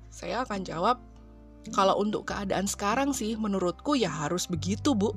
saya 0.08 0.44
akan 0.44 0.60
jawab 0.64 0.96
kalau 1.68 2.00
untuk 2.00 2.32
keadaan 2.32 2.64
sekarang 2.64 3.12
sih 3.12 3.36
menurutku 3.36 3.92
ya 3.92 4.08
harus 4.08 4.48
begitu, 4.48 4.96
Bu. 4.96 5.12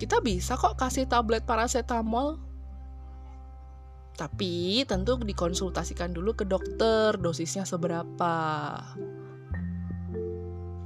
Kita 0.00 0.24
bisa 0.24 0.56
kok 0.56 0.80
kasih 0.80 1.04
tablet 1.04 1.44
paracetamol. 1.44 2.40
Tapi 4.14 4.86
tentu 4.86 5.18
dikonsultasikan 5.18 6.14
dulu 6.14 6.38
ke 6.38 6.46
dokter 6.46 7.18
dosisnya 7.18 7.66
seberapa. 7.66 8.34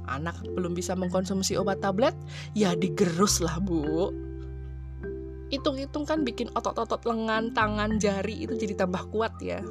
Anak 0.09 0.41
belum 0.57 0.73
bisa 0.73 0.97
mengkonsumsi 0.97 1.53
obat 1.53 1.85
tablet, 1.85 2.17
ya 2.57 2.73
digerus 2.73 3.45
lah, 3.45 3.61
Bu. 3.61 4.09
Hitung-hitung 5.53 6.05
kan 6.05 6.25
bikin 6.25 6.49
otot-otot 6.57 7.05
lengan, 7.05 7.53
tangan, 7.53 8.01
jari 8.01 8.45
itu 8.45 8.57
jadi 8.57 8.85
tambah 8.85 9.05
kuat 9.13 9.33
ya. 9.41 9.61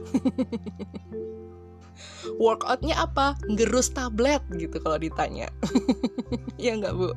workoutnya 2.38 2.94
apa 2.98 3.34
gerus 3.58 3.90
tablet 3.90 4.42
gitu 4.54 4.78
kalau 4.78 4.98
ditanya 4.98 5.50
ya 6.62 6.76
nggak 6.78 6.94
bu 6.94 7.10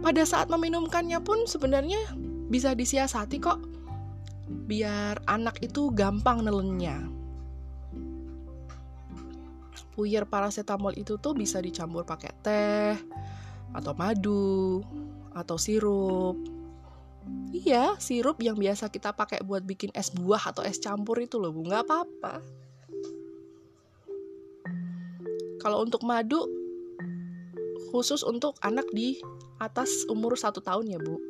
pada 0.00 0.22
saat 0.24 0.48
meminumkannya 0.48 1.20
pun 1.20 1.44
sebenarnya 1.44 2.00
bisa 2.50 2.74
disiasati 2.74 3.38
kok 3.38 3.62
biar 4.50 5.22
anak 5.30 5.62
itu 5.62 5.94
gampang 5.94 6.42
nelennya 6.42 7.06
puyer 9.94 10.26
paracetamol 10.26 10.96
itu 10.98 11.14
tuh 11.22 11.36
bisa 11.38 11.62
dicampur 11.62 12.02
pakai 12.02 12.32
teh 12.42 12.96
atau 13.70 13.94
madu 13.94 14.82
atau 15.30 15.54
sirup 15.54 16.34
Iya, 17.50 17.98
sirup 18.00 18.40
yang 18.40 18.56
biasa 18.56 18.88
kita 18.88 19.12
pakai 19.12 19.44
buat 19.44 19.62
bikin 19.66 19.92
es 19.92 20.08
buah 20.10 20.50
atau 20.54 20.64
es 20.64 20.80
campur 20.80 21.20
itu 21.20 21.36
loh, 21.36 21.52
Bu. 21.52 21.66
Nggak 21.66 21.84
apa-apa. 21.86 22.34
Kalau 25.60 25.84
untuk 25.84 26.00
madu, 26.06 26.48
khusus 27.92 28.24
untuk 28.24 28.56
anak 28.64 28.88
di 28.96 29.20
atas 29.60 30.08
umur 30.08 30.38
satu 30.38 30.64
tahun 30.64 30.94
ya, 30.94 30.98
Bu. 31.02 31.20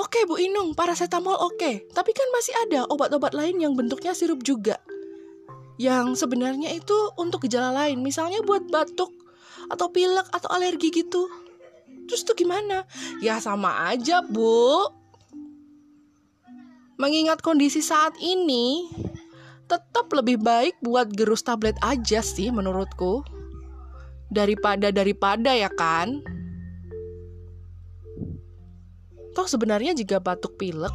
Oke 0.00 0.24
Bu 0.24 0.40
Inung, 0.40 0.72
paracetamol 0.72 1.36
oke. 1.36 1.92
Tapi 1.92 2.10
kan 2.16 2.28
masih 2.32 2.56
ada 2.64 2.88
obat-obat 2.88 3.36
lain 3.36 3.60
yang 3.60 3.76
bentuknya 3.76 4.16
sirup 4.16 4.40
juga. 4.40 4.80
Yang 5.76 6.24
sebenarnya 6.24 6.72
itu 6.72 6.96
untuk 7.20 7.44
gejala 7.44 7.84
lain, 7.84 8.00
misalnya 8.00 8.40
buat 8.40 8.64
batuk 8.72 9.12
atau 9.68 9.92
pilek 9.92 10.24
atau 10.32 10.48
alergi 10.56 10.88
gitu. 10.88 11.28
Terus 12.08 12.24
tuh 12.24 12.32
gimana? 12.32 12.88
Ya 13.20 13.36
sama 13.44 13.92
aja, 13.92 14.24
Bu. 14.24 14.88
Mengingat 16.96 17.44
kondisi 17.44 17.84
saat 17.84 18.16
ini, 18.24 18.88
tetap 19.68 20.08
lebih 20.16 20.40
baik 20.40 20.80
buat 20.80 21.12
gerus 21.12 21.44
tablet 21.44 21.76
aja 21.84 22.24
sih 22.24 22.48
menurutku. 22.48 23.20
Daripada 24.32 24.88
daripada 24.88 25.52
ya 25.52 25.68
kan? 25.68 26.39
Toh 29.30 29.46
sebenarnya 29.46 29.94
jika 29.94 30.18
batuk 30.18 30.58
pilek, 30.58 30.92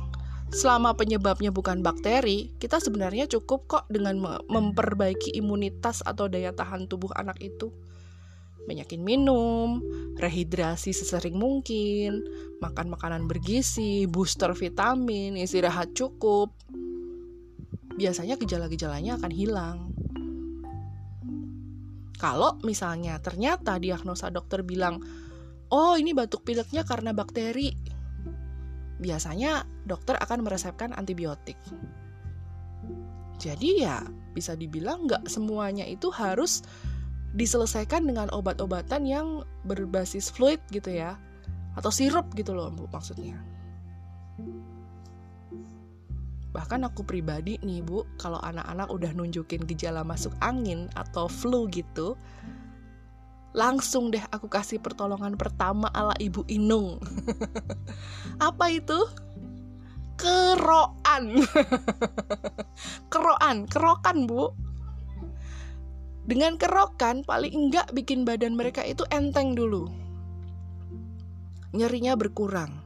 selama 0.52 0.96
penyebabnya 0.96 1.50
bukan 1.50 1.80
bakteri, 1.80 2.52
kita 2.60 2.84
sebenarnya 2.84 3.28
cukup 3.32 3.60
kok 3.68 3.86
dengan 3.88 4.20
memperbaiki 4.48 5.36
imunitas 5.36 6.04
atau 6.04 6.28
daya 6.28 6.52
tahan 6.52 6.88
tubuh 6.92 7.12
anak 7.16 7.40
itu 7.40 7.72
banyakin 8.66 9.02
minum, 9.06 9.80
rehidrasi 10.18 10.92
sesering 10.92 11.38
mungkin, 11.38 12.26
makan 12.60 12.90
makanan 12.92 13.30
bergizi, 13.30 14.10
booster 14.10 14.52
vitamin, 14.58 15.38
istirahat 15.38 15.94
cukup. 15.94 16.52
Biasanya 17.96 18.36
gejala-gejalanya 18.36 19.22
akan 19.22 19.32
hilang. 19.32 19.78
Kalau 22.18 22.58
misalnya 22.66 23.22
ternyata 23.22 23.78
diagnosa 23.78 24.34
dokter 24.34 24.66
bilang 24.66 25.00
oh 25.70 25.94
ini 25.96 26.16
batuk 26.16 26.48
pileknya 26.48 26.88
karena 26.88 27.12
bakteri 27.12 27.95
biasanya 29.00 29.68
dokter 29.84 30.16
akan 30.16 30.46
meresepkan 30.46 30.96
antibiotik. 30.96 31.60
Jadi 33.36 33.84
ya 33.84 34.00
bisa 34.32 34.56
dibilang 34.56 35.08
nggak 35.08 35.28
semuanya 35.28 35.84
itu 35.84 36.08
harus 36.12 36.64
diselesaikan 37.36 38.08
dengan 38.08 38.32
obat-obatan 38.32 39.04
yang 39.04 39.44
berbasis 39.68 40.32
fluid 40.32 40.64
gitu 40.72 40.88
ya 40.88 41.20
atau 41.76 41.92
sirup 41.92 42.32
gitu 42.40 42.56
loh 42.56 42.72
bu 42.72 42.88
maksudnya. 42.88 43.36
Bahkan 46.56 46.88
aku 46.88 47.04
pribadi 47.04 47.60
nih 47.60 47.84
bu 47.84 48.08
kalau 48.16 48.40
anak-anak 48.40 48.88
udah 48.88 49.12
nunjukin 49.12 49.68
gejala 49.68 50.08
masuk 50.08 50.32
angin 50.40 50.88
atau 50.96 51.28
flu 51.28 51.68
gitu 51.68 52.16
langsung 53.56 54.12
deh 54.12 54.22
aku 54.36 54.52
kasih 54.52 54.84
pertolongan 54.84 55.40
pertama 55.40 55.88
ala 55.96 56.12
ibu 56.20 56.44
Inung 56.52 57.00
apa 58.48 58.66
itu 58.68 59.00
keroan 60.20 61.48
keroan 63.12 63.64
kerokan 63.72 64.28
bu 64.28 64.52
dengan 66.26 66.58
kerokan 66.58 67.22
paling 67.22 67.54
enggak 67.54 67.86
bikin 67.94 68.26
badan 68.26 68.58
mereka 68.58 68.82
itu 68.82 69.06
enteng 69.14 69.54
dulu. 69.54 69.86
Nyerinya 71.70 72.18
berkurang. 72.18 72.82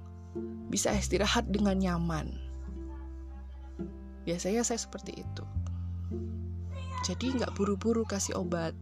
Bisa 0.67 0.91
istirahat 0.91 1.47
dengan 1.47 1.79
nyaman. 1.79 2.35
Biasanya 4.27 4.67
saya 4.67 4.77
seperti 4.83 5.23
itu. 5.23 5.43
Jadi 7.07 7.39
nggak 7.39 7.55
buru-buru 7.55 8.03
kasih 8.03 8.35
obat. 8.35 8.75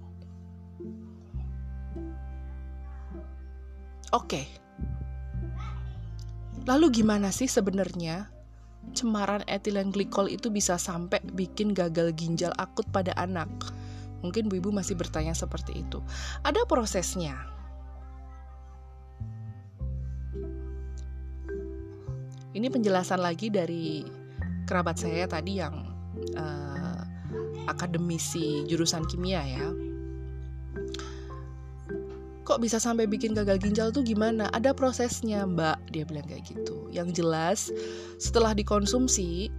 Oke. 4.16 4.48
Lalu 6.68 7.00
gimana 7.04 7.32
sih 7.32 7.48
sebenarnya 7.48 8.28
cemaran 8.96 9.44
etilen 9.48 9.92
glikol 9.92 10.32
itu 10.32 10.48
bisa 10.48 10.80
sampai 10.80 11.20
bikin 11.36 11.76
gagal 11.76 12.16
ginjal 12.16 12.52
akut 12.56 12.88
pada 12.92 13.12
anak? 13.20 13.48
Mungkin 14.24 14.48
Bu 14.52 14.60
Ibu 14.60 14.72
masih 14.76 14.96
bertanya 14.96 15.36
seperti 15.36 15.84
itu. 15.84 16.04
Ada 16.44 16.64
prosesnya. 16.68 17.38
Ini 22.58 22.68
penjelasan 22.74 23.22
lagi 23.22 23.54
dari 23.54 24.02
kerabat 24.66 24.98
saya 24.98 25.30
tadi 25.30 25.62
yang 25.62 25.94
uh, 26.34 27.00
akademisi 27.70 28.66
jurusan 28.66 29.06
kimia 29.06 29.46
ya. 29.46 29.68
Kok 32.48 32.64
bisa 32.64 32.80
sampai 32.80 33.12
bikin 33.12 33.36
gagal 33.36 33.60
ginjal 33.60 33.92
tuh 33.92 34.08
gimana? 34.08 34.48
Ada 34.56 34.72
prosesnya, 34.72 35.44
Mbak. 35.44 35.92
Dia 35.92 36.08
bilang 36.08 36.24
kayak 36.32 36.48
gitu. 36.48 36.88
Yang 36.96 37.20
jelas, 37.20 37.60
setelah 38.24 38.56
dikonsumsi, 38.56 39.52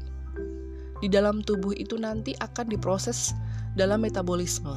di 1.04 1.08
dalam 1.12 1.44
tubuh 1.44 1.76
itu 1.76 2.00
nanti 2.00 2.32
akan 2.40 2.72
diproses 2.72 3.36
dalam 3.76 4.00
metabolisme. 4.00 4.72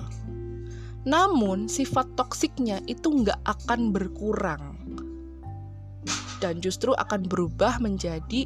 Namun 1.07 1.71
sifat 1.71 2.11
toksiknya 2.19 2.83
itu 2.85 3.09
nggak 3.09 3.39
akan 3.47 3.89
berkurang 3.89 4.77
dan 6.41 6.57
justru 6.61 6.93
akan 6.97 7.25
berubah 7.25 7.81
menjadi 7.81 8.45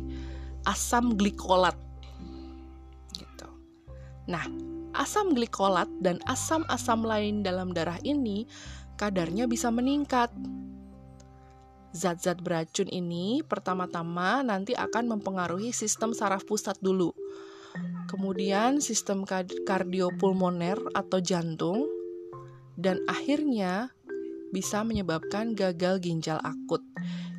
asam 0.67 1.15
glikolat. 1.19 1.75
Gitu. 3.11 3.47
Nah, 4.31 4.47
asam 4.95 5.35
glikolat 5.35 5.87
dan 5.99 6.19
asam-asam 6.27 7.03
lain 7.03 7.43
dalam 7.43 7.75
darah 7.75 7.99
ini 8.07 8.47
kadarnya 8.95 9.45
bisa 9.45 9.71
meningkat. 9.71 10.31
Zat-zat 11.95 12.43
beracun 12.43 12.91
ini 12.91 13.39
pertama-tama 13.45 14.43
nanti 14.43 14.75
akan 14.75 15.15
mempengaruhi 15.15 15.71
sistem 15.71 16.11
saraf 16.11 16.43
pusat 16.43 16.75
dulu 16.83 17.15
kemudian 18.05 18.79
sistem 18.79 19.27
kardiopulmoner 19.67 20.79
atau 20.95 21.19
jantung, 21.19 21.89
dan 22.79 23.01
akhirnya 23.09 23.91
bisa 24.51 24.85
menyebabkan 24.87 25.51
gagal 25.57 25.99
ginjal 25.99 26.39
akut, 26.39 26.79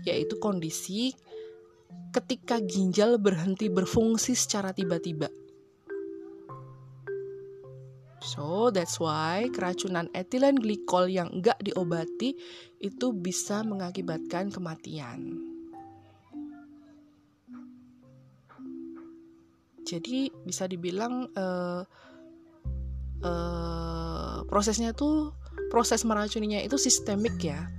yaitu 0.05 0.37
kondisi 0.37 1.17
ketika 2.13 2.61
ginjal 2.61 3.17
berhenti 3.21 3.69
berfungsi 3.69 4.37
secara 4.37 4.73
tiba-tiba. 4.73 5.29
So, 8.27 8.75
that's 8.75 8.99
why 8.99 9.47
keracunan 9.55 10.11
etilen 10.11 10.59
glikol 10.59 11.07
yang 11.07 11.31
enggak 11.31 11.63
diobati 11.63 12.35
itu 12.83 13.15
bisa 13.15 13.63
mengakibatkan 13.63 14.51
kematian. 14.51 15.55
jadi 19.87 20.35
bisa 20.43 20.67
dibilang 20.67 21.31
uh, 21.39 21.87
uh, 23.23 24.37
prosesnya 24.51 24.91
tuh 24.91 25.31
proses 25.71 26.03
meracuninya 26.03 26.59
itu 26.59 26.75
sistemik 26.75 27.39
ya 27.39 27.71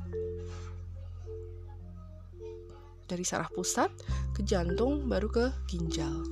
dari 3.12 3.28
saraf 3.28 3.52
pusat 3.52 3.92
ke 4.36 4.44
jantung 4.44 5.08
baru 5.08 5.32
ke 5.32 5.46
ginjal. 5.72 6.28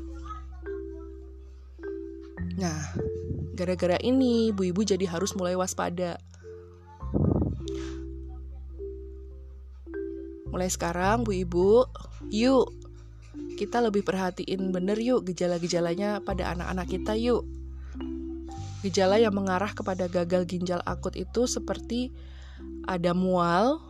Nah, 2.60 2.80
gara-gara 3.56 3.96
ini 4.04 4.52
ibu 4.52 4.68
ibu 4.68 4.82
jadi 4.84 5.08
harus 5.08 5.32
mulai 5.34 5.56
waspada. 5.56 6.20
Mulai 10.52 10.70
sekarang 10.72 11.24
bu 11.24 11.32
ibu, 11.36 11.88
yuk 12.32 12.72
kita 13.56 13.80
lebih 13.80 14.04
perhatiin 14.04 14.76
bener 14.76 15.00
yuk 15.00 15.24
gejala-gejalanya 15.28 16.20
pada 16.24 16.52
anak-anak 16.52 16.88
kita 16.92 17.16
yuk. 17.16 17.48
Gejala 18.84 19.18
yang 19.18 19.34
mengarah 19.34 19.74
kepada 19.74 20.06
gagal 20.06 20.46
ginjal 20.46 20.84
akut 20.86 21.18
itu 21.18 21.50
seperti 21.50 22.14
ada 22.86 23.18
mual, 23.18 23.82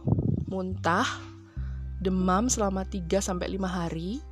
muntah, 0.47 1.05
demam 1.99 2.47
selama 2.47 2.87
3 2.87 3.19
sampai 3.19 3.59
5 3.59 3.67
hari, 3.67 4.23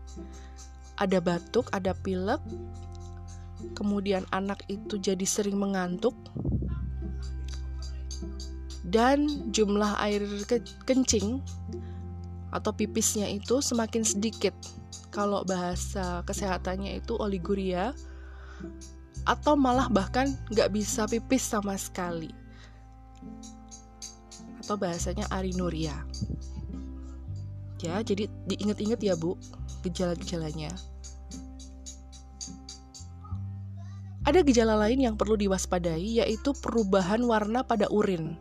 ada 0.95 1.19
batuk, 1.19 1.67
ada 1.75 1.91
pilek, 1.91 2.39
kemudian 3.71 4.27
anak 4.35 4.67
itu 4.67 4.99
jadi 4.99 5.23
sering 5.23 5.55
mengantuk, 5.55 6.13
dan 8.93 9.25
jumlah 9.49 9.97
air 10.03 10.21
kencing 10.85 11.41
atau 12.53 12.69
pipisnya 12.69 13.25
itu 13.25 13.63
semakin 13.63 14.05
sedikit. 14.05 14.53
Kalau 15.09 15.41
bahasa 15.45 16.21
kesehatannya 16.29 17.01
itu 17.01 17.17
oliguria 17.17 17.93
atau 19.25 19.57
malah 19.57 19.89
bahkan 19.89 20.29
nggak 20.53 20.69
bisa 20.69 21.09
pipis 21.09 21.41
sama 21.41 21.73
sekali. 21.79 22.29
Atau 24.61 24.77
bahasanya 24.77 25.25
arinuria. 25.33 25.97
Ya 27.81 27.99
jadi 27.99 28.31
diingat-ingat 28.47 29.01
ya 29.03 29.17
bu 29.17 29.35
gejala-gejalanya 29.83 30.71
ada 34.23 34.39
gejala 34.43 34.79
lain 34.79 35.03
yang 35.03 35.15
perlu 35.19 35.35
diwaspadai 35.35 36.23
yaitu 36.23 36.55
perubahan 36.55 37.23
warna 37.23 37.63
pada 37.63 37.91
urin 37.91 38.39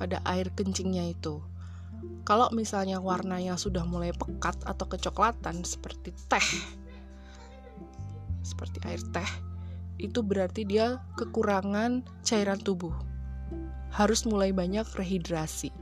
pada 0.00 0.22
air 0.24 0.48
kencingnya 0.54 1.12
itu 1.12 1.42
kalau 2.28 2.52
misalnya 2.52 3.00
warnanya 3.00 3.56
sudah 3.56 3.88
mulai 3.88 4.12
pekat 4.12 4.60
atau 4.68 4.84
kecoklatan 4.84 5.64
seperti 5.64 6.12
teh, 6.28 6.48
seperti 8.44 8.84
air 8.84 9.00
teh, 9.16 9.30
itu 9.96 10.20
berarti 10.20 10.68
dia 10.68 11.00
kekurangan 11.16 12.04
cairan 12.20 12.60
tubuh. 12.60 12.92
Harus 13.88 14.28
mulai 14.28 14.52
banyak 14.52 14.84
rehidrasi. 14.92 15.72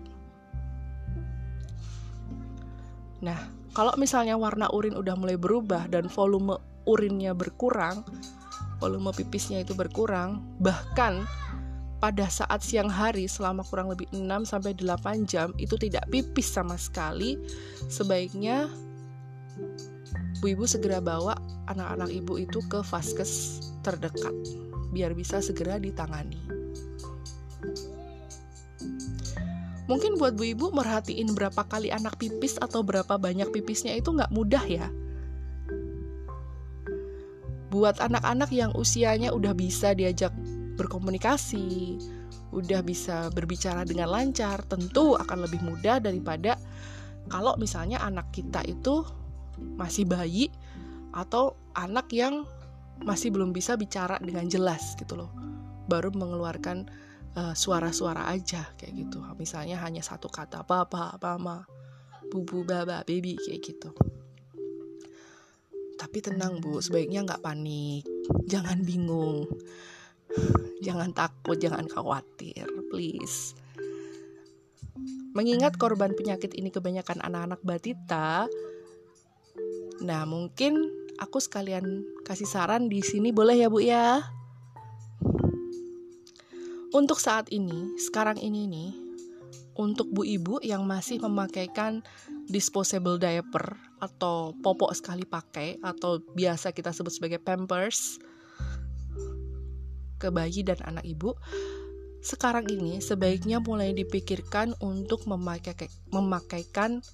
Nah, 3.26 3.50
kalau 3.74 3.98
misalnya 3.98 4.38
warna 4.38 4.70
urin 4.70 4.94
udah 4.94 5.18
mulai 5.18 5.34
berubah 5.34 5.90
dan 5.90 6.06
volume 6.06 6.62
urinnya 6.86 7.34
berkurang, 7.34 8.06
volume 8.78 9.12
pipisnya 9.12 9.64
itu 9.64 9.72
berkurang, 9.72 10.44
bahkan 10.60 11.24
pada 11.96 12.28
saat 12.28 12.60
siang 12.60 12.92
hari 12.92 13.24
selama 13.24 13.64
kurang 13.64 13.88
lebih 13.88 14.04
6 14.12 14.44
sampai 14.44 14.76
8 14.76 15.24
jam 15.24 15.50
itu 15.56 15.80
tidak 15.80 16.04
pipis 16.12 16.52
sama 16.52 16.76
sekali, 16.76 17.40
sebaiknya 17.88 18.68
Bu 20.44 20.52
Ibu 20.52 20.68
segera 20.68 21.00
bawa 21.00 21.32
anak-anak 21.72 22.12
Ibu 22.12 22.44
itu 22.44 22.60
ke 22.68 22.84
vaskes 22.84 23.64
terdekat 23.80 24.34
biar 24.92 25.16
bisa 25.16 25.40
segera 25.40 25.80
ditangani. 25.80 26.38
Mungkin 29.86 30.18
buat 30.18 30.34
Bu 30.34 30.44
Ibu 30.52 30.74
merhatiin 30.74 31.32
berapa 31.32 31.62
kali 31.64 31.94
anak 31.94 32.18
pipis 32.18 32.58
atau 32.58 32.82
berapa 32.82 33.16
banyak 33.16 33.48
pipisnya 33.54 33.94
itu 33.96 34.12
nggak 34.12 34.34
mudah 34.34 34.64
ya. 34.66 34.90
Buat 37.68 37.98
anak-anak 37.98 38.50
yang 38.54 38.70
usianya 38.78 39.34
udah 39.34 39.52
bisa 39.52 39.92
diajak 39.92 40.30
berkomunikasi, 40.76 41.98
udah 42.54 42.80
bisa 42.84 43.32
berbicara 43.34 43.82
dengan 43.82 44.12
lancar, 44.12 44.62
tentu 44.70 45.18
akan 45.18 45.44
lebih 45.48 45.60
mudah 45.66 45.98
daripada 45.98 46.54
kalau 47.26 47.58
misalnya 47.58 47.98
anak 48.02 48.30
kita 48.30 48.62
itu 48.68 49.02
masih 49.58 50.06
bayi 50.06 50.52
atau 51.16 51.56
anak 51.74 52.06
yang 52.12 52.46
masih 53.02 53.32
belum 53.34 53.50
bisa 53.50 53.74
bicara 53.74 54.16
dengan 54.22 54.46
jelas 54.46 54.94
gitu 54.96 55.18
loh. 55.18 55.32
Baru 55.90 56.12
mengeluarkan 56.14 56.86
uh, 57.36 57.54
suara-suara 57.56 58.30
aja 58.30 58.68
kayak 58.78 59.06
gitu. 59.06 59.20
Misalnya 59.36 59.80
hanya 59.82 60.00
satu 60.00 60.30
kata 60.30 60.62
papa, 60.64 61.18
mama, 61.20 61.66
bubu, 62.30 62.62
baba, 62.62 63.02
baby 63.04 63.36
kayak 63.36 63.60
gitu. 63.64 63.90
Tapi 65.96 66.18
tenang 66.20 66.60
bu, 66.60 66.84
sebaiknya 66.84 67.24
nggak 67.24 67.40
panik, 67.40 68.04
jangan 68.44 68.84
bingung, 68.84 69.48
jangan 70.86 71.10
takut, 71.16 71.56
jangan 71.56 71.88
khawatir, 71.88 72.68
please. 72.92 73.56
Mengingat 75.36 75.76
korban 75.76 76.16
penyakit 76.16 76.56
ini 76.56 76.72
kebanyakan 76.72 77.20
anak-anak 77.20 77.60
batita, 77.64 78.48
nah 80.00 80.22
mungkin 80.24 80.80
aku 81.16 81.40
sekalian 81.40 82.04
kasih 82.24 82.48
saran 82.48 82.88
di 82.88 83.00
sini 83.00 83.32
boleh 83.32 83.56
ya 83.56 83.68
bu 83.68 83.80
ya. 83.80 84.20
Untuk 86.96 87.20
saat 87.20 87.52
ini, 87.52 87.92
sekarang 88.00 88.40
ini 88.40 88.64
nih, 88.64 88.90
untuk 89.76 90.08
bu 90.08 90.24
ibu 90.24 90.56
yang 90.64 90.88
masih 90.88 91.20
memakaikan 91.20 92.00
disposable 92.46 93.18
diaper 93.18 93.76
atau 93.98 94.54
popok 94.62 94.92
sekali 94.94 95.24
pakai 95.26 95.80
atau 95.82 96.22
biasa 96.34 96.70
kita 96.70 96.92
sebut 96.92 97.12
sebagai 97.12 97.40
pampers 97.42 98.20
ke 100.16 100.32
bayi 100.32 100.64
dan 100.64 100.80
anak 100.84 101.04
ibu 101.04 101.36
sekarang 102.24 102.66
ini 102.66 102.98
sebaiknya 102.98 103.62
mulai 103.62 103.92
dipikirkan 103.92 104.74
untuk 104.82 105.26
memakai 105.28 105.76
memakaikan 106.10 107.04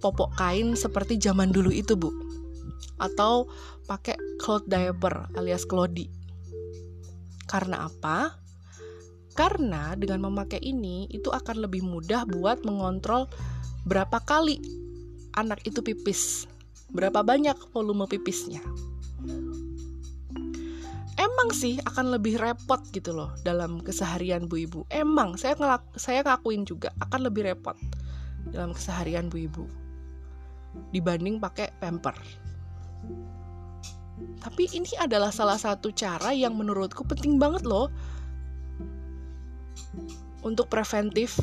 popok 0.00 0.32
kain 0.38 0.78
seperti 0.78 1.18
zaman 1.18 1.50
dulu 1.50 1.72
itu 1.72 1.96
bu 1.98 2.12
atau 3.00 3.48
pakai 3.88 4.16
cloth 4.40 4.64
diaper 4.68 5.28
alias 5.36 5.68
klodi 5.68 6.08
karena 7.46 7.86
apa? 7.86 8.34
Karena 9.38 9.94
dengan 9.94 10.26
memakai 10.26 10.58
ini 10.58 11.06
itu 11.14 11.30
akan 11.30 11.68
lebih 11.68 11.86
mudah 11.86 12.26
buat 12.26 12.66
mengontrol 12.66 13.30
berapa 13.86 14.18
kali 14.18 14.58
anak 15.38 15.62
itu 15.62 15.78
pipis, 15.78 16.50
berapa 16.90 17.22
banyak 17.22 17.54
volume 17.70 18.10
pipisnya. 18.10 18.58
Emang 21.16 21.48
sih 21.54 21.80
akan 21.86 22.18
lebih 22.18 22.36
repot 22.36 22.82
gitu 22.92 23.14
loh 23.14 23.32
dalam 23.46 23.80
keseharian 23.80 24.50
bu 24.50 24.66
ibu. 24.66 24.80
Emang 24.92 25.38
saya 25.38 25.56
ngelak 25.56 25.86
saya 25.96 26.20
ngakuin 26.26 26.66
juga 26.66 26.92
akan 27.00 27.30
lebih 27.30 27.46
repot 27.46 27.78
dalam 28.50 28.74
keseharian 28.74 29.30
bu 29.30 29.46
ibu 29.46 29.64
dibanding 30.92 31.40
pakai 31.40 31.72
pamper. 31.80 32.18
Tapi 34.42 34.64
ini 34.76 34.92
adalah 35.00 35.30
salah 35.30 35.56
satu 35.56 35.94
cara 35.94 36.34
yang 36.34 36.58
menurutku 36.58 37.06
penting 37.06 37.40
banget 37.40 37.64
loh 37.64 37.88
untuk 40.44 40.68
preventif 40.68 41.36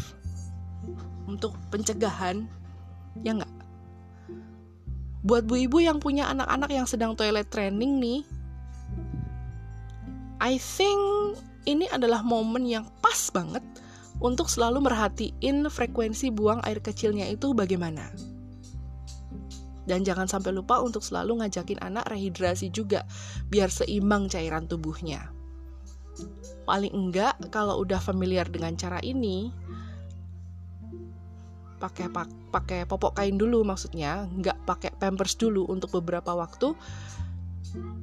untuk 1.29 1.55
pencegahan 1.71 2.45
ya 3.21 3.37
nggak 3.37 3.53
buat 5.23 5.47
bu 5.47 5.55
ibu 5.69 5.79
yang 5.79 6.03
punya 6.03 6.27
anak-anak 6.31 6.69
yang 6.73 6.87
sedang 6.89 7.15
toilet 7.15 7.47
training 7.47 8.01
nih 8.01 8.21
I 10.43 10.59
think 10.59 10.99
ini 11.63 11.87
adalah 11.87 12.19
momen 12.19 12.67
yang 12.67 12.83
pas 12.99 13.31
banget 13.31 13.63
untuk 14.19 14.51
selalu 14.51 14.83
merhatiin 14.83 15.67
frekuensi 15.71 16.35
buang 16.35 16.59
air 16.67 16.83
kecilnya 16.83 17.27
itu 17.31 17.55
bagaimana. 17.55 18.11
Dan 19.83 20.07
jangan 20.07 20.31
sampai 20.31 20.55
lupa 20.55 20.79
untuk 20.79 21.03
selalu 21.03 21.43
ngajakin 21.43 21.79
anak 21.83 22.07
rehidrasi 22.07 22.71
juga, 22.71 23.03
biar 23.51 23.67
seimbang 23.67 24.31
cairan 24.31 24.63
tubuhnya. 24.67 25.27
Paling 26.63 26.95
enggak, 26.95 27.35
kalau 27.51 27.83
udah 27.83 27.99
familiar 27.99 28.47
dengan 28.47 28.79
cara 28.79 29.03
ini, 29.03 29.51
pakai 31.83 32.07
pakai 32.47 32.87
popok 32.87 33.19
kain 33.19 33.35
dulu 33.35 33.67
maksudnya 33.67 34.23
nggak 34.39 34.63
pakai 34.63 34.95
pampers 34.95 35.35
dulu 35.35 35.67
untuk 35.67 35.99
beberapa 35.99 36.31
waktu 36.31 36.71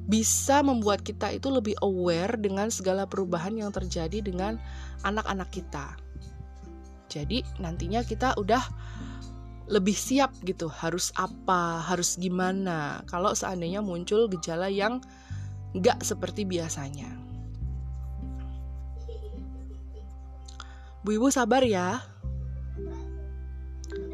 bisa 0.05 0.61
membuat 0.61 1.01
kita 1.01 1.33
itu 1.33 1.49
lebih 1.49 1.73
aware 1.81 2.37
dengan 2.37 2.69
segala 2.69 3.09
perubahan 3.09 3.55
yang 3.55 3.71
terjadi 3.71 4.19
dengan 4.21 4.59
anak-anak 5.07 5.49
kita. 5.49 5.95
Jadi 7.07 7.41
nantinya 7.57 8.03
kita 8.03 8.35
udah 8.35 8.61
lebih 9.71 9.95
siap 9.95 10.35
gitu 10.43 10.67
harus 10.67 11.15
apa 11.15 11.79
harus 11.79 12.19
gimana 12.19 13.07
kalau 13.07 13.31
seandainya 13.31 13.79
muncul 13.79 14.27
gejala 14.27 14.67
yang 14.67 14.99
nggak 15.71 16.03
seperti 16.03 16.43
biasanya. 16.43 17.07
Bu 21.01 21.17
Ibu 21.17 21.31
sabar 21.31 21.63
ya 21.63 22.03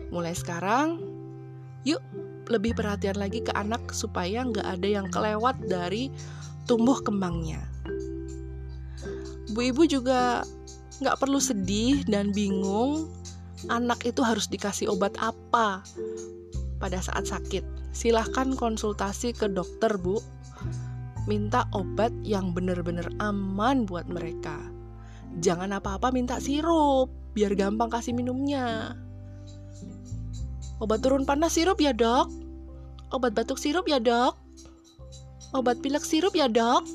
Mulai 0.09 0.33
sekarang, 0.33 1.03
yuk 1.83 1.99
lebih 2.47 2.75
perhatian 2.75 3.19
lagi 3.19 3.43
ke 3.43 3.51
anak 3.55 3.91
supaya 3.91 4.47
nggak 4.47 4.63
ada 4.63 4.87
yang 4.87 5.07
kelewat 5.11 5.59
dari 5.67 6.11
tumbuh 6.67 6.99
kembangnya. 7.03 7.63
Bu 9.51 9.71
ibu 9.71 9.83
juga 9.87 10.43
nggak 10.99 11.19
perlu 11.19 11.39
sedih 11.39 12.03
dan 12.07 12.33
bingung 12.35 13.07
anak 13.69 14.05
itu 14.05 14.21
harus 14.21 14.45
dikasih 14.45 14.91
obat 14.91 15.15
apa 15.17 15.81
pada 16.77 16.99
saat 17.01 17.25
sakit. 17.25 17.65
Silahkan 17.91 18.53
konsultasi 18.53 19.33
ke 19.33 19.49
dokter 19.49 19.97
bu. 19.97 20.21
Minta 21.27 21.67
obat 21.75 22.13
yang 22.23 22.55
benar-benar 22.55 23.11
aman 23.19 23.83
buat 23.83 24.07
mereka. 24.07 24.55
Jangan 25.43 25.75
apa-apa 25.75 26.15
minta 26.15 26.39
sirup, 26.39 27.11
biar 27.35 27.51
gampang 27.57 27.91
kasih 27.91 28.15
minumnya. 28.15 28.95
Obat 30.77 31.01
turun 31.01 31.25
panas 31.25 31.57
sirup 31.57 31.81
ya 31.81 31.93
dok? 31.93 32.29
Obat 33.09 33.33
batuk 33.33 33.57
sirup 33.57 33.89
ya 33.89 33.97
dok? 33.97 34.37
Obat 35.57 35.81
pilek 35.81 36.05
sirup 36.05 36.37
ya 36.37 36.45
dok? 36.45 36.85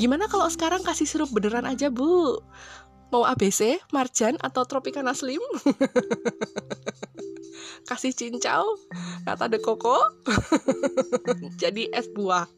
Gimana 0.00 0.26
kalau 0.26 0.50
sekarang 0.50 0.82
kasih 0.82 1.06
sirup 1.06 1.30
beneran 1.30 1.68
aja 1.68 1.86
bu? 1.86 2.42
Mau 3.12 3.22
ABC, 3.28 3.78
Marjan, 3.92 4.40
atau 4.40 4.64
Tropicana 4.64 5.12
Slim? 5.12 5.44
kasih 7.86 8.14
cincau, 8.14 8.78
kata 9.26 9.52
de 9.52 9.58
koko, 9.60 10.00
jadi 11.62 11.92
es 11.92 12.08
buah. 12.08 12.48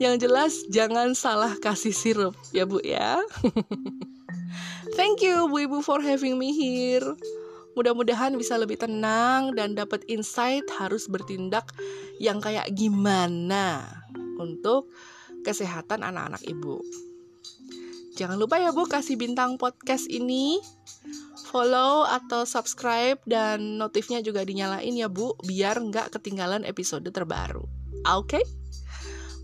Yang 0.00 0.14
jelas 0.26 0.52
jangan 0.72 1.12
salah 1.12 1.52
kasih 1.60 1.92
sirup 1.92 2.34
ya 2.56 2.64
bu 2.64 2.80
ya. 2.80 3.20
Thank 4.96 5.22
you 5.22 5.46
Bu 5.46 5.68
Ibu 5.68 5.78
for 5.84 6.02
having 6.02 6.38
me 6.40 6.54
here. 6.54 7.04
Mudah-mudahan 7.78 8.34
bisa 8.34 8.58
lebih 8.58 8.80
tenang 8.80 9.54
dan 9.54 9.78
dapat 9.78 10.02
insight 10.10 10.66
harus 10.82 11.06
bertindak 11.06 11.70
yang 12.18 12.42
kayak 12.42 12.66
gimana 12.74 13.86
untuk 14.42 14.90
kesehatan 15.46 16.02
anak-anak 16.02 16.42
ibu. 16.42 16.82
Jangan 18.18 18.34
lupa 18.34 18.58
ya 18.58 18.74
Bu 18.74 18.82
kasih 18.90 19.14
bintang 19.14 19.62
podcast 19.62 20.10
ini, 20.10 20.58
follow 21.54 22.02
atau 22.02 22.42
subscribe 22.42 23.22
dan 23.30 23.78
notifnya 23.78 24.18
juga 24.26 24.42
dinyalain 24.42 24.90
ya 24.90 25.06
Bu 25.06 25.38
biar 25.46 25.78
nggak 25.78 26.18
ketinggalan 26.18 26.66
episode 26.66 27.06
terbaru. 27.14 27.62
Oke? 28.10 28.42
Okay? 28.42 28.44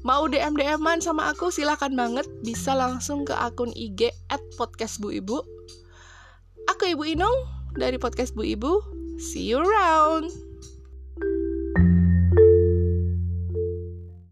Mau 0.04 0.28
DM-DM-an 0.28 1.00
sama 1.00 1.32
aku 1.32 1.48
silahkan 1.48 1.88
banget. 1.96 2.28
Bisa 2.44 2.76
langsung 2.76 3.24
ke 3.24 3.32
akun 3.32 3.72
IG 3.72 4.12
at 4.28 4.44
podcast 4.60 5.00
Bu 5.00 5.08
Ibu. 5.08 5.40
Aku 6.68 6.92
Ibu 6.92 7.08
Inung 7.08 7.32
dari 7.72 7.96
podcast 7.96 8.36
Bu 8.36 8.44
Ibu. 8.44 8.84
See 9.16 9.48
you 9.48 9.64
around 9.64 10.43